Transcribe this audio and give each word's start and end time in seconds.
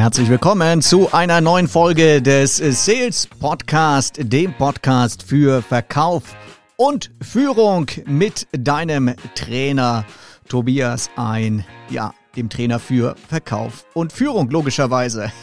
Herzlich 0.00 0.30
willkommen 0.30 0.80
zu 0.80 1.12
einer 1.12 1.42
neuen 1.42 1.68
Folge 1.68 2.22
des 2.22 2.56
Sales 2.56 3.26
Podcast, 3.26 4.14
dem 4.18 4.54
Podcast 4.54 5.22
für 5.22 5.60
Verkauf 5.60 6.34
und 6.78 7.10
Führung 7.20 7.84
mit 8.06 8.46
deinem 8.52 9.14
Trainer 9.34 10.06
Tobias 10.48 11.10
ein, 11.16 11.66
ja, 11.90 12.14
dem 12.34 12.48
Trainer 12.48 12.78
für 12.78 13.14
Verkauf 13.28 13.84
und 13.92 14.14
Führung, 14.14 14.48
logischerweise. 14.48 15.30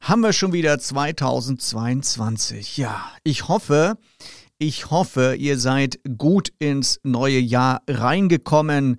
haben 0.00 0.20
wir 0.20 0.32
schon 0.32 0.52
wieder 0.52 0.78
2022. 0.78 2.76
Ja, 2.76 3.10
ich 3.24 3.48
hoffe, 3.48 3.98
ich 4.58 4.90
hoffe, 4.90 5.36
ihr 5.38 5.58
seid 5.58 6.00
gut 6.16 6.52
ins 6.58 6.98
neue 7.02 7.38
Jahr 7.38 7.82
reingekommen 7.88 8.96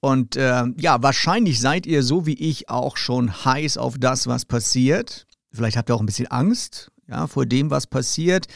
und 0.00 0.36
äh, 0.36 0.64
ja, 0.78 1.02
wahrscheinlich 1.02 1.60
seid 1.60 1.86
ihr 1.86 2.02
so 2.02 2.26
wie 2.26 2.34
ich 2.34 2.68
auch 2.68 2.96
schon 2.96 3.44
heiß 3.44 3.76
auf 3.76 3.98
das, 3.98 4.26
was 4.26 4.44
passiert. 4.44 5.26
Vielleicht 5.52 5.76
habt 5.76 5.90
ihr 5.90 5.94
auch 5.94 6.00
ein 6.00 6.06
bisschen 6.06 6.28
Angst, 6.28 6.90
ja, 7.08 7.26
vor 7.26 7.44
dem, 7.44 7.70
was 7.70 7.86
passiert. 7.86 8.46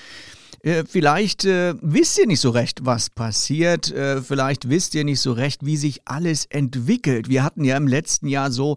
Äh, 0.63 0.85
vielleicht 0.89 1.45
äh, 1.45 1.75
wisst 1.81 2.19
ihr 2.19 2.27
nicht 2.27 2.41
so 2.41 2.51
recht, 2.51 2.85
was 2.85 3.11
passiert. 3.11 3.93
Äh, 3.93 4.23
vielleicht 4.23 4.69
wisst 4.69 4.95
ihr 4.95 5.05
nicht 5.05 5.21
so 5.21 5.33
recht, 5.33 5.65
wie 5.65 5.77
sich 5.77 6.01
alles 6.07 6.47
entwickelt. 6.47 7.29
Wir 7.29 7.45
hatten 7.45 7.65
ja 7.65 7.77
im 7.77 7.87
letzten 7.87 8.29
Jahr 8.29 8.51
so 8.51 8.77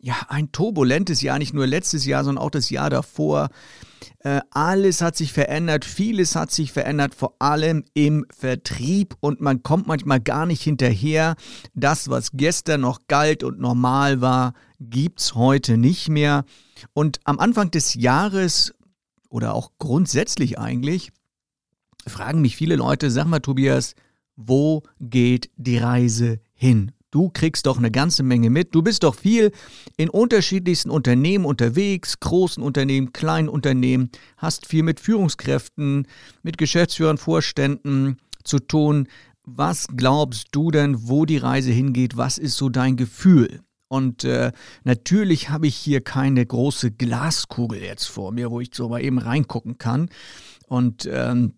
ja, 0.00 0.14
ein 0.28 0.52
turbulentes 0.52 1.22
Jahr, 1.22 1.38
nicht 1.38 1.54
nur 1.54 1.66
letztes 1.66 2.06
Jahr, 2.06 2.24
sondern 2.24 2.44
auch 2.44 2.50
das 2.50 2.70
Jahr 2.70 2.90
davor. 2.90 3.48
Äh, 4.20 4.40
alles 4.50 5.00
hat 5.00 5.16
sich 5.16 5.32
verändert, 5.32 5.84
vieles 5.84 6.36
hat 6.36 6.50
sich 6.50 6.72
verändert, 6.72 7.14
vor 7.14 7.34
allem 7.40 7.84
im 7.94 8.24
Vertrieb 8.36 9.16
und 9.20 9.40
man 9.40 9.62
kommt 9.62 9.86
manchmal 9.86 10.20
gar 10.20 10.46
nicht 10.46 10.62
hinterher. 10.62 11.36
Das, 11.74 12.08
was 12.08 12.30
gestern 12.32 12.82
noch 12.82 13.00
galt 13.08 13.42
und 13.42 13.58
normal 13.58 14.20
war, 14.20 14.54
gibt's 14.80 15.34
heute 15.34 15.76
nicht 15.76 16.08
mehr. 16.08 16.44
Und 16.92 17.20
am 17.24 17.38
Anfang 17.38 17.70
des 17.70 17.94
Jahres 17.94 18.74
oder 19.28 19.54
auch 19.54 19.72
grundsätzlich 19.78 20.58
eigentlich 20.58 21.12
fragen 22.06 22.40
mich 22.40 22.56
viele 22.56 22.76
Leute, 22.76 23.10
sag 23.10 23.26
mal 23.26 23.40
Tobias, 23.40 23.94
wo 24.36 24.82
geht 25.00 25.50
die 25.56 25.78
Reise 25.78 26.40
hin? 26.54 26.92
Du 27.10 27.30
kriegst 27.30 27.66
doch 27.66 27.78
eine 27.78 27.90
ganze 27.90 28.22
Menge 28.22 28.50
mit. 28.50 28.74
Du 28.74 28.82
bist 28.82 29.02
doch 29.02 29.14
viel 29.14 29.52
in 29.96 30.10
unterschiedlichsten 30.10 30.90
Unternehmen 30.90 31.46
unterwegs, 31.46 32.20
großen 32.20 32.62
Unternehmen, 32.62 33.12
kleinen 33.12 33.48
Unternehmen, 33.48 34.10
hast 34.36 34.66
viel 34.66 34.82
mit 34.82 35.00
Führungskräften, 35.00 36.06
mit 36.42 36.58
Geschäftsführern, 36.58 37.16
Vorständen 37.16 38.18
zu 38.44 38.58
tun. 38.58 39.08
Was 39.44 39.86
glaubst 39.96 40.48
du 40.50 40.70
denn, 40.70 41.08
wo 41.08 41.24
die 41.24 41.38
Reise 41.38 41.72
hingeht? 41.72 42.18
Was 42.18 42.36
ist 42.36 42.56
so 42.58 42.68
dein 42.68 42.96
Gefühl? 42.96 43.62
Und 43.88 44.24
äh, 44.24 44.52
natürlich 44.84 45.48
habe 45.48 45.66
ich 45.66 45.74
hier 45.74 46.02
keine 46.02 46.44
große 46.44 46.90
Glaskugel 46.90 47.82
jetzt 47.82 48.04
vor 48.04 48.32
mir, 48.32 48.50
wo 48.50 48.60
ich 48.60 48.68
so 48.74 48.90
mal 48.90 49.02
eben 49.02 49.18
reingucken 49.18 49.78
kann. 49.78 50.10
Und 50.66 51.08
ähm, 51.10 51.54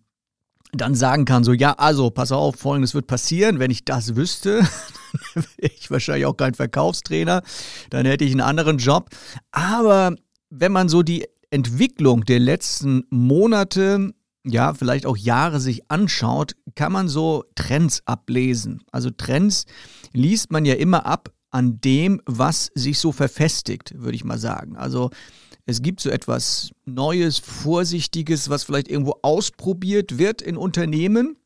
dann 0.71 0.95
sagen 0.95 1.25
kann, 1.25 1.43
so, 1.43 1.53
ja, 1.53 1.73
also, 1.73 2.09
pass 2.09 2.31
auf, 2.31 2.55
folgendes 2.55 2.93
wird 2.93 3.07
passieren. 3.07 3.59
Wenn 3.59 3.71
ich 3.71 3.85
das 3.85 4.15
wüsste, 4.15 4.59
dann 5.35 5.45
wäre 5.57 5.73
ich 5.77 5.91
wahrscheinlich 5.91 6.25
auch 6.25 6.37
kein 6.37 6.53
Verkaufstrainer, 6.53 7.41
dann 7.89 8.05
hätte 8.05 8.23
ich 8.23 8.31
einen 8.31 8.41
anderen 8.41 8.77
Job. 8.77 9.09
Aber 9.51 10.15
wenn 10.49 10.71
man 10.71 10.89
so 10.89 11.03
die 11.03 11.27
Entwicklung 11.49 12.25
der 12.25 12.39
letzten 12.39 13.03
Monate, 13.09 14.13
ja, 14.45 14.73
vielleicht 14.73 15.05
auch 15.05 15.17
Jahre 15.17 15.59
sich 15.59 15.91
anschaut, 15.91 16.55
kann 16.75 16.91
man 16.91 17.07
so 17.07 17.43
Trends 17.55 18.01
ablesen. 18.05 18.81
Also 18.91 19.09
Trends 19.09 19.65
liest 20.13 20.51
man 20.51 20.65
ja 20.65 20.75
immer 20.75 21.05
ab 21.05 21.31
an 21.51 21.79
dem, 21.81 22.21
was 22.25 22.71
sich 22.75 22.97
so 22.99 23.11
verfestigt, 23.11 23.93
würde 23.97 24.15
ich 24.15 24.23
mal 24.23 24.39
sagen. 24.39 24.77
Also 24.77 25.11
es 25.65 25.81
gibt 25.81 25.99
so 25.99 26.09
etwas 26.09 26.71
Neues, 26.85 27.37
Vorsichtiges, 27.37 28.49
was 28.49 28.63
vielleicht 28.63 28.87
irgendwo 28.87 29.19
ausprobiert 29.21 30.17
wird 30.17 30.41
in 30.41 30.57
Unternehmen, 30.57 31.37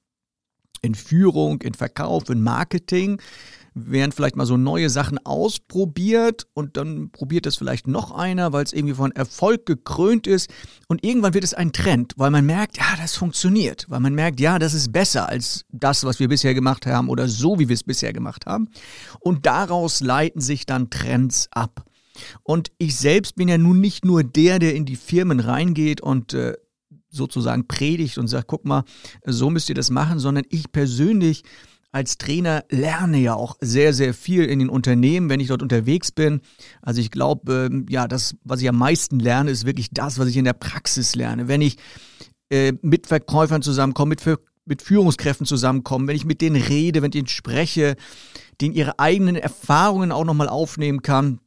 in 0.81 0.95
Führung, 0.95 1.61
in 1.61 1.73
Verkauf, 1.73 2.29
in 2.29 2.41
Marketing 2.41 3.19
werden 3.75 4.13
vielleicht 4.13 4.37
mal 4.37 4.45
so 4.45 4.55
neue 4.55 4.89
Sachen 4.89 5.19
ausprobiert 5.25 6.47
und 6.53 6.77
dann 6.77 7.11
probiert 7.11 7.45
es 7.45 7.57
vielleicht 7.57 7.87
noch 7.87 8.11
einer, 8.11 8.53
weil 8.53 8.63
es 8.63 8.71
irgendwie 8.71 8.95
von 8.95 9.11
Erfolg 9.11 9.65
gekrönt 9.65 10.27
ist. 10.27 10.49
Und 10.87 11.03
irgendwann 11.03 11.33
wird 11.33 11.43
es 11.43 11.53
ein 11.53 11.73
Trend, 11.73 12.13
weil 12.15 12.31
man 12.31 12.45
merkt, 12.45 12.77
ja, 12.77 12.95
das 12.97 13.15
funktioniert, 13.15 13.85
weil 13.89 13.99
man 13.99 14.15
merkt, 14.15 14.39
ja, 14.39 14.59
das 14.59 14.73
ist 14.73 14.93
besser 14.93 15.27
als 15.27 15.65
das, 15.69 16.05
was 16.05 16.19
wir 16.19 16.29
bisher 16.29 16.53
gemacht 16.53 16.85
haben 16.85 17.09
oder 17.09 17.27
so, 17.27 17.59
wie 17.59 17.67
wir 17.67 17.73
es 17.73 17.83
bisher 17.83 18.13
gemacht 18.13 18.45
haben. 18.45 18.69
Und 19.19 19.45
daraus 19.45 19.99
leiten 19.99 20.39
sich 20.39 20.65
dann 20.65 20.89
Trends 20.89 21.49
ab. 21.51 21.83
Und 22.43 22.71
ich 22.77 22.95
selbst 22.95 23.35
bin 23.35 23.49
ja 23.49 23.57
nun 23.57 23.81
nicht 23.81 24.05
nur 24.05 24.23
der, 24.23 24.57
der 24.59 24.73
in 24.73 24.85
die 24.85 24.95
Firmen 24.95 25.41
reingeht 25.41 25.99
und 25.99 26.33
äh, 26.33 26.53
sozusagen 27.09 27.67
predigt 27.67 28.17
und 28.17 28.29
sagt, 28.29 28.47
guck 28.47 28.63
mal, 28.63 28.85
so 29.25 29.49
müsst 29.49 29.67
ihr 29.67 29.75
das 29.75 29.89
machen, 29.89 30.19
sondern 30.19 30.45
ich 30.49 30.71
persönlich 30.71 31.43
als 31.95 32.17
Trainer 32.17 32.65
lerne 32.69 33.19
ja 33.19 33.35
auch 33.35 33.55
sehr, 33.61 33.93
sehr 33.93 34.13
viel 34.13 34.43
in 34.43 34.59
den 34.59 34.67
Unternehmen, 34.67 35.29
wenn 35.29 35.39
ich 35.39 35.47
dort 35.47 35.61
unterwegs 35.61 36.11
bin. 36.11 36.41
Also 36.81 36.99
ich 36.99 37.09
glaube, 37.09 37.69
äh, 37.71 37.85
ja, 37.89 38.09
das, 38.09 38.35
was 38.43 38.61
ich 38.61 38.67
am 38.67 38.77
meisten 38.77 39.17
lerne, 39.17 39.49
ist 39.49 39.65
wirklich 39.65 39.91
das, 39.91 40.19
was 40.19 40.27
ich 40.27 40.35
in 40.35 40.43
der 40.43 40.51
Praxis 40.51 41.15
lerne. 41.15 41.47
Wenn 41.47 41.61
ich 41.61 41.77
äh, 42.49 42.73
mit 42.81 43.07
Verkäufern 43.07 43.61
zusammenkomme, 43.61 44.09
mit, 44.09 44.39
mit 44.65 44.81
Führungskräften 44.81 45.45
zusammenkomme, 45.45 46.07
wenn 46.07 46.17
ich 46.17 46.25
mit 46.25 46.41
denen 46.41 46.61
rede, 46.61 47.01
wenn 47.01 47.11
ich 47.11 47.17
ihnen 47.19 47.27
spreche, 47.27 47.95
denen 48.59 48.75
ihre 48.75 48.99
eigenen 48.99 49.37
Erfahrungen 49.37 50.11
auch 50.11 50.25
nochmal 50.25 50.49
aufnehmen 50.49 51.01
kann, 51.01 51.39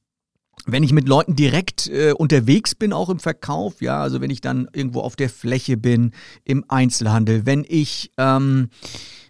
wenn 0.64 0.82
ich 0.82 0.94
mit 0.94 1.08
Leuten 1.08 1.36
direkt 1.36 1.88
äh, 1.88 2.12
unterwegs 2.12 2.74
bin, 2.74 2.94
auch 2.94 3.10
im 3.10 3.18
Verkauf, 3.18 3.82
ja, 3.82 4.00
also 4.00 4.22
wenn 4.22 4.30
ich 4.30 4.40
dann 4.40 4.66
irgendwo 4.72 5.00
auf 5.00 5.14
der 5.14 5.28
Fläche 5.28 5.76
bin, 5.76 6.12
im 6.44 6.64
Einzelhandel, 6.68 7.44
wenn 7.44 7.66
ich 7.68 8.12
ähm, 8.16 8.70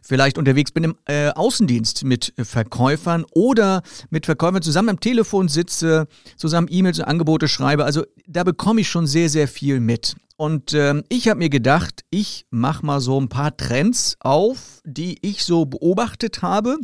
vielleicht 0.09 0.39
unterwegs 0.39 0.73
bin 0.73 0.85
im 0.85 0.97
äh, 1.05 1.29
Außendienst 1.29 2.05
mit 2.05 2.33
Verkäufern 2.39 3.27
oder 3.33 3.83
mit 4.09 4.25
Verkäufern 4.25 4.63
zusammen 4.63 4.89
am 4.89 5.01
Telefon 5.01 5.49
sitze, 5.49 6.09
zusammen 6.37 6.69
E-Mails 6.71 6.99
und 6.99 7.05
Angebote 7.05 7.47
schreibe, 7.47 7.85
also 7.85 8.05
da 8.27 8.43
bekomme 8.43 8.81
ich 8.81 8.89
schon 8.89 9.07
sehr, 9.07 9.29
sehr 9.29 9.49
viel 9.49 9.81
mit. 9.81 10.17
Und 10.37 10.73
ähm, 10.73 11.05
ich 11.11 11.29
habe 11.29 11.39
mir 11.39 11.51
gedacht, 11.51 12.05
ich 12.11 12.47
mache 12.51 12.87
mal 12.87 13.01
so 13.01 13.21
ein 13.21 13.29
paar 13.29 13.57
Trends 13.57 14.17
auf, 14.21 14.81
die 14.85 15.19
ich 15.21 15.45
so 15.45 15.67
beobachtet 15.67 16.43
habe 16.43 16.79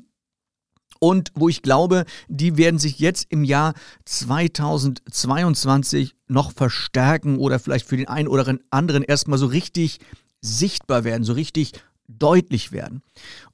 und 0.99 1.31
wo 1.34 1.49
ich 1.49 1.63
glaube, 1.63 2.05
die 2.29 2.59
werden 2.59 2.79
sich 2.79 2.99
jetzt 2.99 3.27
im 3.31 3.45
Jahr 3.45 3.73
2022 4.05 6.15
noch 6.27 6.53
verstärken 6.53 7.39
oder 7.39 7.59
vielleicht 7.59 7.87
für 7.87 7.97
den 7.97 8.09
einen 8.09 8.29
oder 8.29 8.59
anderen 8.71 9.03
erstmal 9.03 9.39
so 9.39 9.47
richtig 9.47 10.01
sichtbar 10.43 11.05
werden, 11.05 11.25
so 11.25 11.33
richtig 11.33 11.73
deutlich 12.09 12.72
werden. 12.72 13.03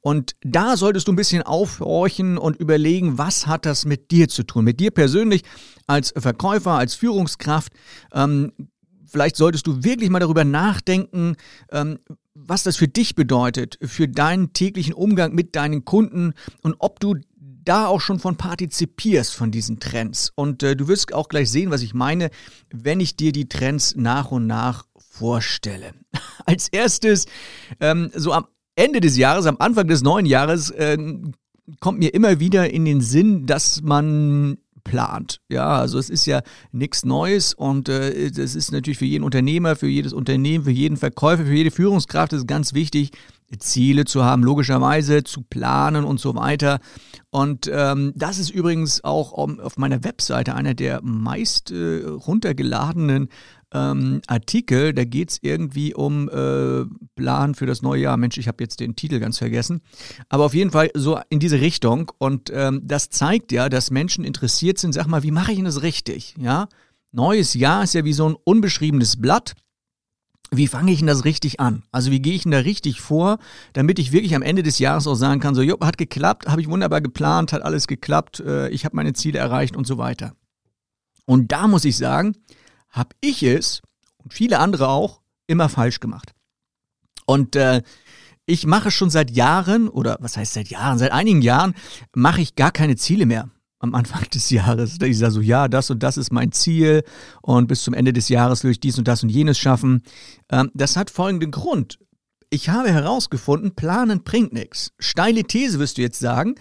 Und 0.01 0.37
da 0.43 0.77
solltest 0.77 1.09
du 1.09 1.13
ein 1.13 1.17
bisschen 1.17 1.43
aufhorchen 1.43 2.39
und 2.39 2.57
überlegen, 2.57 3.19
was 3.19 3.47
hat 3.47 3.67
das 3.67 3.85
mit 3.85 4.11
dir 4.11 4.29
zu 4.29 4.43
tun, 4.43 4.65
mit 4.65 4.81
dir 4.81 4.91
persönlich 4.91 5.43
als 5.87 6.13
Verkäufer, 6.17 6.73
als 6.73 6.95
Führungskraft. 6.95 7.73
Ähm, 8.13 8.53
vielleicht 9.07 9.37
solltest 9.37 9.67
du 9.67 9.85
wirklich 9.85 10.11
mal 10.11 10.21
darüber 10.21 10.45
nachdenken, 10.45 11.37
ähm, 11.71 11.99
was 12.35 12.63
das 12.63 12.77
für 12.77 12.89
dich 12.89 13.15
bedeutet, 13.15 13.79
für 13.83 14.09
deinen 14.09 14.53
täglichen 14.53 14.95
Umgang 14.95 15.35
mit 15.35 15.57
deinen 15.57 15.85
Kunden 15.85 16.33
und 16.63 16.77
ob 16.79 17.01
du 17.01 17.17
da 17.65 17.87
auch 17.87 18.01
schon 18.01 18.19
von 18.19 18.37
partizipierst 18.37 19.35
von 19.35 19.51
diesen 19.51 19.81
Trends. 19.81 20.33
Und 20.35 20.63
äh, 20.63 20.77
du 20.77 20.89
wirst 20.89 21.13
auch 21.13 21.29
gleich 21.29 21.51
sehen, 21.51 21.71
was 21.71 21.83
ich 21.83 21.95
meine, 21.95 22.31
wenn 22.71 23.01
ich 23.01 23.17
dir 23.17 23.33
die 23.33 23.49
Trends 23.49 23.95
nach 23.97 24.31
und 24.31 24.47
nach 24.47 24.87
vorstelle. 25.21 25.93
Als 26.47 26.69
erstes, 26.69 27.27
ähm, 27.79 28.11
so 28.15 28.33
am 28.33 28.47
Ende 28.75 29.01
des 29.01 29.17
Jahres, 29.19 29.47
am 29.47 29.57
Anfang 29.59 29.87
des 29.87 30.03
neuen 30.03 30.25
Jahres, 30.25 30.71
äh, 30.71 30.97
kommt 31.79 31.99
mir 31.99 32.15
immer 32.15 32.41
wieder 32.41 32.71
in 32.71 32.85
den 32.87 33.03
Sinn, 33.03 33.47
dass 33.47 33.83
man 33.83 34.57
plant. 34.83 35.41
Ja, 35.51 35.77
also 35.77 35.99
es 35.99 36.09
ist 36.09 36.25
ja 36.25 36.41
nichts 36.73 37.05
Neues 37.05 37.53
und 37.53 37.91
äh, 37.91 38.31
das 38.31 38.55
ist 38.55 38.73
natürlich 38.73 38.99
für 38.99 39.05
jeden 39.05 39.25
Unternehmer, 39.25 39.77
für 39.77 39.89
jedes 39.89 40.15
Unternehmen, 40.15 40.65
für 40.65 40.71
jeden 40.71 40.97
Verkäufer, 40.97 41.45
für 41.45 41.55
jede 41.55 41.71
Führungskraft 41.71 42.33
ist 42.33 42.49
ganz 42.49 42.73
wichtig, 42.73 43.11
Ziele 43.59 44.05
zu 44.05 44.25
haben, 44.25 44.43
logischerweise 44.43 45.25
zu 45.25 45.43
planen 45.43 46.05
und 46.05 46.21
so 46.21 46.35
weiter. 46.35 46.79
Und 47.31 47.71
ähm, 47.73 48.13
das 48.17 48.39
ist 48.39 48.51
übrigens 48.51 49.05
auch 49.05 49.33
auf 49.33 49.77
meiner 49.77 50.03
Webseite 50.05 50.55
einer 50.55 50.75
der 50.75 51.01
meist 51.03 51.71
äh, 51.71 52.05
runtergeladenen 52.07 53.29
ähm, 53.73 54.21
Artikel. 54.27 54.93
Da 54.93 55.05
geht 55.05 55.31
es 55.31 55.39
irgendwie 55.43 55.95
um 55.95 56.29
äh, 56.29 56.85
Plan 57.15 57.55
für 57.55 57.67
das 57.67 57.83
neue 57.83 58.03
Jahr. 58.03 58.17
Mensch, 58.17 58.39
ich 58.39 58.49
habe 58.49 58.63
jetzt 58.63 58.81
den 58.81 58.97
Titel 58.97 59.19
ganz 59.21 59.39
vergessen. 59.39 59.81
Aber 60.29 60.45
auf 60.45 60.55
jeden 60.55 60.71
Fall 60.71 60.91
so 60.95 61.21
in 61.29 61.39
diese 61.41 61.61
Richtung. 61.61 62.11
Und 62.19 62.51
ähm, 62.53 62.83
das 62.85 63.11
zeigt 63.11 63.53
ja, 63.53 63.69
dass 63.69 63.91
Menschen 63.91 64.25
interessiert 64.25 64.79
sind. 64.79 64.93
Sag 64.93 65.07
mal, 65.07 65.23
wie 65.23 65.31
mache 65.31 65.53
ich 65.53 65.63
das 65.63 65.83
richtig? 65.83 66.35
Ja, 66.39 66.69
neues 67.13 67.55
Jahr 67.55 67.85
ist 67.85 67.95
ja 67.95 68.05
wie 68.05 68.13
so 68.13 68.29
ein 68.29 68.37
unbeschriebenes 68.45 69.21
Blatt. 69.21 69.55
wie 70.53 70.67
fange 70.67 70.91
ich 70.91 70.99
denn 70.99 71.07
das 71.07 71.25
richtig 71.25 71.61
an? 71.61 71.85
Also 71.93 72.11
wie 72.11 72.21
gehe 72.21 72.35
ich 72.35 72.43
denn 72.43 72.53
da 72.53 72.59
richtig 72.59 73.01
vor, 73.01 73.39
damit 73.73 73.99
ich 73.99 74.11
wirklich 74.11 74.35
am 74.35 74.43
Ende 74.43 74.63
des 74.65 74.81
Jahres 74.81 75.07
auch 75.07 75.15
sagen 75.15 75.41
kann, 75.41 75.55
so, 75.55 75.63
jo, 75.63 75.79
hat 75.81 75.97
geklappt, 75.97 76.49
habe 76.49 76.61
ich 76.61 76.69
wunderbar 76.69 77.01
geplant, 77.01 77.53
hat 77.53 77.63
alles 77.63 77.87
geklappt, 77.87 78.41
äh, 78.41 78.69
ich 78.71 78.85
habe 78.85 78.97
meine 78.97 79.13
Ziele 79.13 79.39
erreicht 79.39 79.77
und 79.77 79.87
so 79.87 79.97
weiter. 79.97 80.35
Und 81.25 81.53
da 81.53 81.69
muss 81.69 81.85
ich 81.85 81.97
sagen, 81.97 82.35
habe 82.91 83.17
ich 83.21 83.43
es 83.43 83.83
und 84.19 84.35
viele 84.35 84.59
andere 84.59 84.89
auch 84.89 85.21
immer 85.47 85.69
falsch 85.69 86.01
gemacht. 86.01 86.33
Und 87.27 87.57
äh, 87.57 87.83
ich 88.47 88.67
mache 88.67 88.91
schon 88.91 89.11
seit 89.11 89.31
Jahren, 89.31 89.89
oder 89.89 90.17
was 90.21 90.37
heißt 90.37 90.55
seit 90.55 90.69
Jahren, 90.69 90.99
seit 90.99 91.13
einigen 91.13 91.43
Jahren 91.43 91.75
mache 92.15 92.41
ich 92.41 92.57
gar 92.57 92.73
keine 92.73 92.97
Ziele 92.97 93.27
mehr 93.27 93.49
am 93.79 93.95
Anfang 93.95 94.25
des 94.35 94.51
Jahres. 94.51 94.99
Ich 95.03 95.19
sage 95.19 95.33
so, 95.33 95.41
ja, 95.41 95.69
das 95.69 95.91
und 95.91 96.03
das 96.03 96.17
ist 96.17 96.33
mein 96.33 96.53
Ziel 96.53 97.03
und 97.43 97.67
bis 97.67 97.83
zum 97.83 97.95
Ende 97.95 98.13
des 98.13 98.29
Jahres 98.29 98.65
will 98.65 98.73
ich 98.73 98.81
dies 98.81 98.99
und 98.99 99.09
das 99.09 99.23
und 99.23 99.29
jenes 99.31 99.59
schaffen. 99.59 100.03
Ähm, 100.51 100.71
das 100.75 100.97
hat 100.97 101.11
folgenden 101.11 101.51
Grund. 101.51 101.99
Ich 102.53 102.69
habe 102.69 102.93
herausgefunden, 102.93 103.77
planen 103.77 104.25
bringt 104.25 104.53
nichts. 104.53 104.93
Steile 104.99 105.45
These 105.45 105.79
wirst 105.79 105.99
du 105.99 106.03
jetzt 106.03 106.19
sagen. 106.19 106.57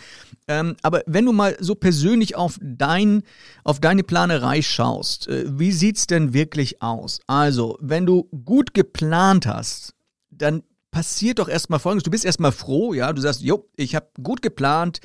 Ähm, 0.47 0.75
aber 0.83 1.01
wenn 1.07 1.25
du 1.25 1.31
mal 1.31 1.57
so 1.59 1.73
persönlich 1.73 2.35
auf, 2.35 2.59
dein, 2.61 3.23
auf 3.63 3.79
deine 3.79 4.03
Planerei 4.03 4.61
schaust, 4.61 5.27
äh, 5.27 5.45
wie 5.47 5.71
sieht's 5.71 6.05
denn 6.05 6.31
wirklich 6.31 6.83
aus? 6.83 7.21
Also, 7.25 7.75
wenn 7.81 8.05
du 8.05 8.29
gut 8.45 8.75
geplant 8.75 9.47
hast, 9.47 9.95
dann 10.29 10.61
passiert 10.91 11.39
doch 11.39 11.49
erstmal 11.49 11.79
folgendes. 11.79 12.03
Du 12.03 12.11
bist 12.11 12.25
erstmal 12.25 12.51
froh, 12.51 12.93
ja, 12.93 13.11
du 13.11 13.21
sagst, 13.21 13.41
jo, 13.41 13.67
ich 13.75 13.95
habe 13.95 14.09
gut 14.21 14.43
geplant, 14.43 14.99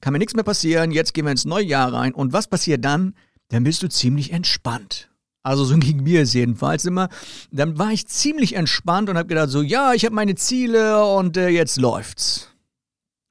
kann 0.00 0.12
mir 0.12 0.18
nichts 0.18 0.34
mehr 0.34 0.44
passieren, 0.44 0.90
jetzt 0.90 1.14
gehen 1.14 1.26
wir 1.26 1.32
ins 1.32 1.44
neue 1.44 1.64
Jahr 1.64 1.92
rein. 1.92 2.12
Und 2.12 2.32
was 2.32 2.48
passiert 2.48 2.84
dann? 2.84 3.14
Dann 3.50 3.62
bist 3.62 3.84
du 3.84 3.88
ziemlich 3.88 4.32
entspannt. 4.32 5.10
Also 5.44 5.64
so 5.64 5.76
ging 5.76 6.02
mir 6.02 6.22
es 6.22 6.32
jedenfalls 6.32 6.86
immer. 6.86 7.08
Dann 7.52 7.78
war 7.78 7.92
ich 7.92 8.06
ziemlich 8.06 8.56
entspannt 8.56 9.10
und 9.10 9.18
habe 9.18 9.28
gedacht 9.28 9.50
so, 9.50 9.62
ja, 9.62 9.92
ich 9.92 10.04
habe 10.04 10.14
meine 10.14 10.34
Ziele 10.34 11.04
und 11.04 11.36
äh, 11.36 11.48
jetzt 11.48 11.76
läuft's. 11.76 12.50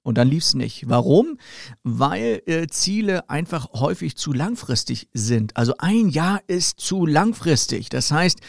Und 0.03 0.17
dann 0.17 0.27
lief's 0.27 0.53
nicht. 0.53 0.87
Warum? 0.89 1.37
Weil 1.83 2.41
äh, 2.45 2.67
Ziele 2.67 3.29
einfach 3.29 3.69
häufig 3.73 4.15
zu 4.15 4.31
langfristig 4.31 5.09
sind. 5.13 5.57
Also 5.57 5.73
ein 5.79 6.09
Jahr 6.09 6.41
ist 6.47 6.79
zu 6.79 7.05
langfristig. 7.05 7.89
Das 7.89 8.11
heißt, 8.11 8.39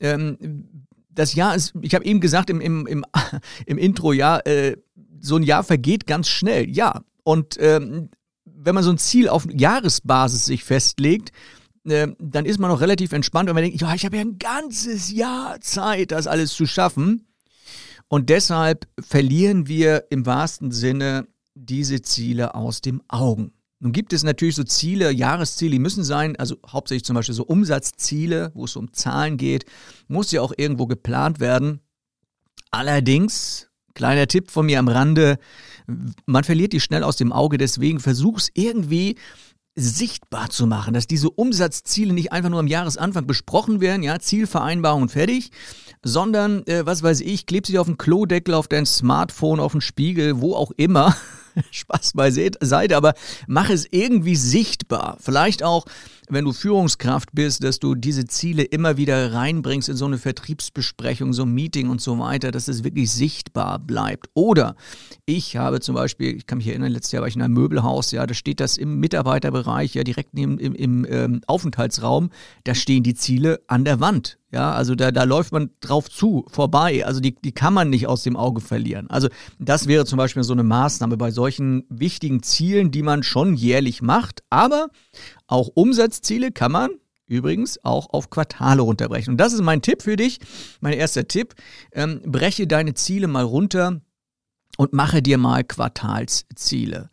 ähm, 0.00 0.68
das 1.10 1.34
Jahr 1.34 1.54
ist, 1.54 1.72
ich 1.80 1.94
habe 1.94 2.04
eben 2.04 2.20
gesagt 2.20 2.50
im, 2.50 2.60
im, 2.60 2.86
im, 2.86 3.04
im 3.66 3.78
Intro, 3.78 4.12
ja, 4.12 4.38
äh, 4.40 4.76
so 5.20 5.36
ein 5.36 5.44
Jahr 5.44 5.64
vergeht 5.64 6.06
ganz 6.06 6.28
schnell. 6.28 6.68
Ja, 6.68 7.00
und 7.22 7.56
ähm, 7.58 8.10
wenn 8.44 8.74
man 8.74 8.84
so 8.84 8.90
ein 8.90 8.98
Ziel 8.98 9.28
auf 9.28 9.46
Jahresbasis 9.50 10.44
sich 10.44 10.64
festlegt, 10.64 11.32
äh, 11.86 12.08
dann 12.18 12.46
ist 12.46 12.58
man 12.58 12.70
noch 12.70 12.80
relativ 12.80 13.12
entspannt, 13.12 13.48
wenn 13.48 13.54
man 13.54 13.64
denkt, 13.64 13.80
ja, 13.80 13.94
ich 13.94 14.04
habe 14.04 14.16
ja 14.16 14.22
ein 14.22 14.38
ganzes 14.38 15.12
Jahr 15.12 15.60
Zeit, 15.60 16.12
das 16.12 16.26
alles 16.26 16.52
zu 16.52 16.66
schaffen. 16.66 17.26
Und 18.08 18.30
deshalb 18.30 18.86
verlieren 19.00 19.66
wir 19.66 20.04
im 20.10 20.26
wahrsten 20.26 20.72
Sinne 20.72 21.26
diese 21.54 22.02
Ziele 22.02 22.54
aus 22.54 22.80
dem 22.80 23.02
Augen. 23.08 23.52
Nun 23.80 23.92
gibt 23.92 24.12
es 24.12 24.22
natürlich 24.22 24.54
so 24.54 24.64
Ziele, 24.64 25.10
Jahresziele, 25.10 25.72
die 25.72 25.78
müssen 25.78 26.04
sein, 26.04 26.36
also 26.36 26.56
hauptsächlich 26.66 27.04
zum 27.04 27.16
Beispiel 27.16 27.34
so 27.34 27.44
Umsatzziele, 27.44 28.50
wo 28.54 28.64
es 28.64 28.76
um 28.76 28.92
Zahlen 28.92 29.36
geht, 29.36 29.66
muss 30.08 30.32
ja 30.32 30.40
auch 30.40 30.52
irgendwo 30.56 30.86
geplant 30.86 31.38
werden. 31.40 31.80
Allerdings, 32.70 33.68
kleiner 33.94 34.26
Tipp 34.26 34.50
von 34.50 34.66
mir 34.66 34.78
am 34.78 34.88
Rande, 34.88 35.38
man 36.24 36.44
verliert 36.44 36.72
die 36.72 36.80
schnell 36.80 37.02
aus 37.02 37.16
dem 37.16 37.32
Auge, 37.32 37.58
deswegen 37.58 38.00
versuch 38.00 38.38
es 38.38 38.50
irgendwie 38.54 39.16
sichtbar 39.76 40.50
zu 40.50 40.66
machen, 40.66 40.94
dass 40.94 41.06
diese 41.06 41.30
Umsatzziele 41.30 42.12
nicht 42.12 42.32
einfach 42.32 42.50
nur 42.50 42.60
am 42.60 42.66
Jahresanfang 42.66 43.26
besprochen 43.26 43.80
werden, 43.80 44.02
ja, 44.02 44.18
Zielvereinbarung 44.18 45.08
fertig, 45.08 45.50
sondern, 46.02 46.66
äh, 46.66 46.86
was 46.86 47.02
weiß 47.02 47.20
ich, 47.20 47.46
kleb 47.46 47.66
sie 47.66 47.78
auf 47.78 47.86
den 47.86 47.98
Klodeckel, 47.98 48.54
auf 48.54 48.68
dein 48.68 48.86
Smartphone, 48.86 49.60
auf 49.60 49.72
den 49.72 49.80
Spiegel, 49.80 50.40
wo 50.40 50.54
auch 50.54 50.70
immer. 50.76 51.16
Spaß 51.70 52.12
beiseite, 52.12 52.96
aber 52.96 53.14
mach 53.46 53.70
es 53.70 53.86
irgendwie 53.90 54.36
sichtbar. 54.36 55.16
Vielleicht 55.20 55.62
auch 55.62 55.84
wenn 56.28 56.44
du 56.44 56.52
Führungskraft 56.52 57.30
bist, 57.32 57.62
dass 57.64 57.78
du 57.78 57.94
diese 57.94 58.24
Ziele 58.24 58.62
immer 58.62 58.96
wieder 58.96 59.32
reinbringst 59.32 59.88
in 59.88 59.96
so 59.96 60.06
eine 60.06 60.18
Vertriebsbesprechung, 60.18 61.32
so 61.32 61.42
ein 61.42 61.52
Meeting 61.52 61.90
und 61.90 62.00
so 62.00 62.18
weiter, 62.18 62.50
dass 62.50 62.68
es 62.68 62.84
wirklich 62.84 63.10
sichtbar 63.10 63.78
bleibt. 63.78 64.28
Oder 64.34 64.76
ich 65.26 65.56
habe 65.56 65.80
zum 65.80 65.94
Beispiel, 65.94 66.36
ich 66.36 66.46
kann 66.46 66.58
mich 66.58 66.68
erinnern, 66.68 66.92
letztes 66.92 67.12
Jahr 67.12 67.22
war 67.22 67.28
ich 67.28 67.36
in 67.36 67.42
einem 67.42 67.54
Möbelhaus, 67.54 68.10
ja, 68.10 68.26
da 68.26 68.34
steht 68.34 68.60
das 68.60 68.76
im 68.76 68.98
Mitarbeiterbereich, 69.00 69.94
ja, 69.94 70.04
direkt 70.04 70.34
neben 70.34 70.58
im, 70.58 70.74
im 70.74 71.06
ähm, 71.08 71.40
Aufenthaltsraum, 71.46 72.30
da 72.64 72.74
stehen 72.74 73.02
die 73.02 73.14
Ziele 73.14 73.60
an 73.66 73.84
der 73.84 74.00
Wand. 74.00 74.38
Ja, 74.54 74.72
also 74.72 74.94
da, 74.94 75.10
da 75.10 75.24
läuft 75.24 75.50
man 75.50 75.70
drauf 75.80 76.08
zu, 76.08 76.46
vorbei. 76.48 77.04
Also 77.04 77.18
die, 77.18 77.34
die 77.34 77.50
kann 77.50 77.74
man 77.74 77.90
nicht 77.90 78.06
aus 78.06 78.22
dem 78.22 78.36
Auge 78.36 78.60
verlieren. 78.60 79.10
Also 79.10 79.26
das 79.58 79.88
wäre 79.88 80.06
zum 80.06 80.16
Beispiel 80.16 80.44
so 80.44 80.52
eine 80.52 80.62
Maßnahme 80.62 81.16
bei 81.16 81.32
solchen 81.32 81.84
wichtigen 81.88 82.40
Zielen, 82.40 82.92
die 82.92 83.02
man 83.02 83.24
schon 83.24 83.54
jährlich 83.54 84.00
macht. 84.00 84.44
Aber 84.50 84.90
auch 85.48 85.70
Umsatzziele 85.74 86.52
kann 86.52 86.70
man 86.70 86.90
übrigens 87.26 87.84
auch 87.84 88.10
auf 88.10 88.30
Quartale 88.30 88.82
runterbrechen. 88.82 89.32
Und 89.32 89.38
das 89.38 89.54
ist 89.54 89.62
mein 89.62 89.82
Tipp 89.82 90.02
für 90.02 90.14
dich, 90.14 90.38
mein 90.80 90.92
erster 90.92 91.26
Tipp. 91.26 91.56
Ähm, 91.90 92.20
breche 92.24 92.68
deine 92.68 92.94
Ziele 92.94 93.26
mal 93.26 93.42
runter 93.42 94.02
und 94.76 94.92
mache 94.92 95.20
dir 95.20 95.36
mal 95.36 95.64
Quartalsziele. 95.64 97.10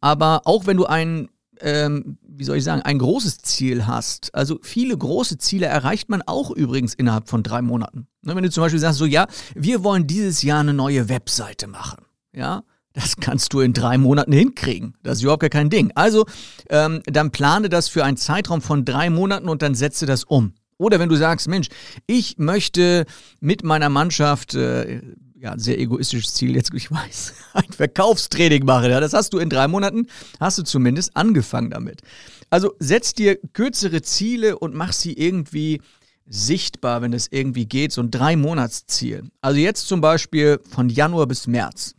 Aber 0.00 0.42
auch 0.44 0.68
wenn 0.68 0.76
du 0.76 0.86
ein, 0.86 1.30
ähm, 1.60 2.18
wie 2.22 2.44
soll 2.44 2.56
ich 2.56 2.64
sagen, 2.64 2.82
ein 2.82 2.98
großes 2.98 3.38
Ziel 3.38 3.86
hast, 3.86 4.34
also 4.34 4.58
viele 4.62 4.96
große 4.96 5.38
Ziele 5.38 5.66
erreicht 5.66 6.08
man 6.08 6.22
auch 6.22 6.50
übrigens 6.50 6.94
innerhalb 6.94 7.28
von 7.28 7.42
drei 7.42 7.62
Monaten. 7.62 8.06
Ne, 8.22 8.34
wenn 8.34 8.42
du 8.42 8.50
zum 8.50 8.62
Beispiel 8.62 8.80
sagst, 8.80 8.98
so 8.98 9.06
ja, 9.06 9.26
wir 9.54 9.84
wollen 9.84 10.06
dieses 10.06 10.42
Jahr 10.42 10.60
eine 10.60 10.74
neue 10.74 11.08
Webseite 11.08 11.66
machen, 11.66 12.04
ja, 12.34 12.62
das 12.92 13.16
kannst 13.16 13.52
du 13.52 13.60
in 13.60 13.72
drei 13.72 13.98
Monaten 13.98 14.32
hinkriegen. 14.32 14.94
Das 15.02 15.18
ist 15.18 15.22
überhaupt 15.22 15.42
gar 15.42 15.50
kein 15.50 15.70
Ding. 15.70 15.92
Also, 15.94 16.26
ähm, 16.68 17.02
dann 17.06 17.30
plane 17.30 17.68
das 17.68 17.88
für 17.88 18.04
einen 18.04 18.16
Zeitraum 18.16 18.62
von 18.62 18.84
drei 18.84 19.10
Monaten 19.10 19.48
und 19.48 19.62
dann 19.62 19.74
setze 19.74 20.06
das 20.06 20.24
um. 20.24 20.54
Oder 20.76 20.98
wenn 20.98 21.08
du 21.08 21.16
sagst, 21.16 21.46
Mensch, 21.46 21.68
ich 22.06 22.38
möchte 22.38 23.04
mit 23.40 23.62
meiner 23.62 23.90
Mannschaft, 23.90 24.54
äh, 24.54 25.02
ja, 25.40 25.58
sehr 25.58 25.78
egoistisches 25.78 26.34
Ziel, 26.34 26.54
jetzt 26.54 26.70
ich 26.74 26.90
weiß, 26.90 27.34
ein 27.54 27.72
Verkaufstraining 27.72 28.64
machen. 28.64 28.90
Ja, 28.90 29.00
das 29.00 29.12
hast 29.12 29.32
du 29.32 29.38
in 29.38 29.48
drei 29.48 29.68
Monaten, 29.68 30.06
hast 30.38 30.58
du 30.58 30.62
zumindest 30.62 31.16
angefangen 31.16 31.70
damit. 31.70 32.02
Also 32.50 32.74
setz 32.78 33.14
dir 33.14 33.38
kürzere 33.52 34.02
Ziele 34.02 34.58
und 34.58 34.74
mach 34.74 34.92
sie 34.92 35.12
irgendwie 35.12 35.80
sichtbar, 36.26 37.02
wenn 37.02 37.12
es 37.12 37.28
irgendwie 37.30 37.66
geht, 37.66 37.92
so 37.92 38.02
ein 38.02 38.10
Drei-Monats-Ziel. 38.10 39.24
Also 39.40 39.58
jetzt 39.58 39.88
zum 39.88 40.00
Beispiel 40.00 40.60
von 40.68 40.88
Januar 40.88 41.26
bis 41.26 41.46
März. 41.46 41.94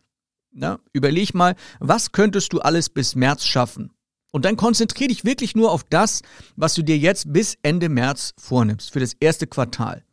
Na, 0.54 0.80
überleg 0.94 1.34
mal, 1.34 1.56
was 1.80 2.12
könntest 2.12 2.54
du 2.54 2.60
alles 2.60 2.90
bis 2.90 3.16
März 3.16 3.46
schaffen? 3.46 3.92
Und 4.32 4.46
dann 4.46 4.56
konzentriere 4.56 5.10
dich 5.10 5.26
wirklich 5.26 5.56
nur 5.56 5.72
auf 5.72 5.84
das, 5.84 6.22
was 6.56 6.74
du 6.74 6.82
dir 6.82 6.98
jetzt 6.98 7.32
bis 7.34 7.58
Ende 7.62 7.90
März 7.90 8.34
vornimmst, 8.38 8.92
für 8.92 9.02
das 9.02 9.16
erste 9.20 9.48
Quartal. 9.48 10.04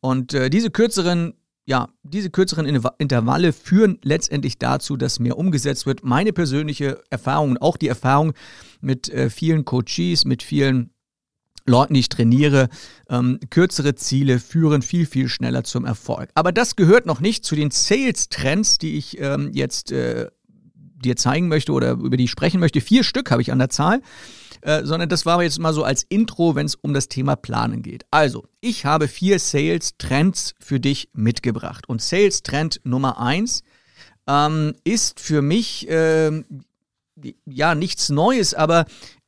Und 0.00 0.34
äh, 0.34 0.50
diese 0.50 0.70
kürzeren, 0.70 1.34
ja, 1.66 1.88
diese 2.04 2.30
kürzeren 2.30 2.64
Intervalle 2.98 3.52
führen 3.52 3.98
letztendlich 4.02 4.56
dazu, 4.58 4.96
dass 4.96 5.18
mehr 5.18 5.36
umgesetzt 5.36 5.84
wird. 5.84 6.04
Meine 6.04 6.32
persönliche 6.32 7.02
Erfahrung 7.10 7.50
und 7.50 7.62
auch 7.62 7.76
die 7.76 7.88
Erfahrung 7.88 8.34
mit 8.80 9.08
äh, 9.08 9.30
vielen 9.30 9.64
Coaches, 9.64 10.24
mit 10.24 10.44
vielen 10.44 10.90
Leuten, 11.66 11.94
die 11.94 12.00
ich 12.00 12.08
trainiere, 12.08 12.68
ähm, 13.10 13.40
kürzere 13.50 13.96
Ziele 13.96 14.38
führen 14.38 14.82
viel, 14.82 15.06
viel 15.06 15.28
schneller 15.28 15.64
zum 15.64 15.84
Erfolg. 15.84 16.30
Aber 16.34 16.52
das 16.52 16.76
gehört 16.76 17.06
noch 17.06 17.18
nicht 17.18 17.44
zu 17.44 17.56
den 17.56 17.72
Sales-Trends, 17.72 18.78
die 18.78 18.96
ich 18.96 19.20
ähm, 19.20 19.50
jetzt 19.52 19.90
äh, 19.90 20.28
dir 21.04 21.16
zeigen 21.16 21.48
möchte 21.48 21.72
oder 21.72 21.92
über 21.92 22.16
die 22.16 22.24
ich 22.24 22.30
sprechen 22.30 22.60
möchte. 22.60 22.80
Vier 22.80 23.02
Stück 23.02 23.32
habe 23.32 23.42
ich 23.42 23.50
an 23.50 23.58
der 23.58 23.70
Zahl. 23.70 24.00
Äh, 24.66 24.84
sondern 24.84 25.08
das 25.08 25.24
war 25.24 25.40
jetzt 25.44 25.60
mal 25.60 25.72
so 25.72 25.84
als 25.84 26.02
Intro, 26.08 26.56
wenn 26.56 26.66
es 26.66 26.74
um 26.74 26.92
das 26.92 27.06
Thema 27.06 27.36
Planen 27.36 27.82
geht. 27.82 28.04
Also, 28.10 28.48
ich 28.60 28.84
habe 28.84 29.06
vier 29.06 29.38
Sales-Trends 29.38 30.54
für 30.58 30.80
dich 30.80 31.08
mitgebracht. 31.12 31.88
Und 31.88 32.02
Sales-Trend 32.02 32.80
Nummer 32.82 33.20
eins 33.20 33.62
ähm, 34.26 34.74
ist 34.82 35.20
für 35.20 35.40
mich 35.40 35.88
äh, 35.88 36.42
ja 37.44 37.76
nichts 37.76 38.08
Neues, 38.08 38.54
aber 38.54 38.86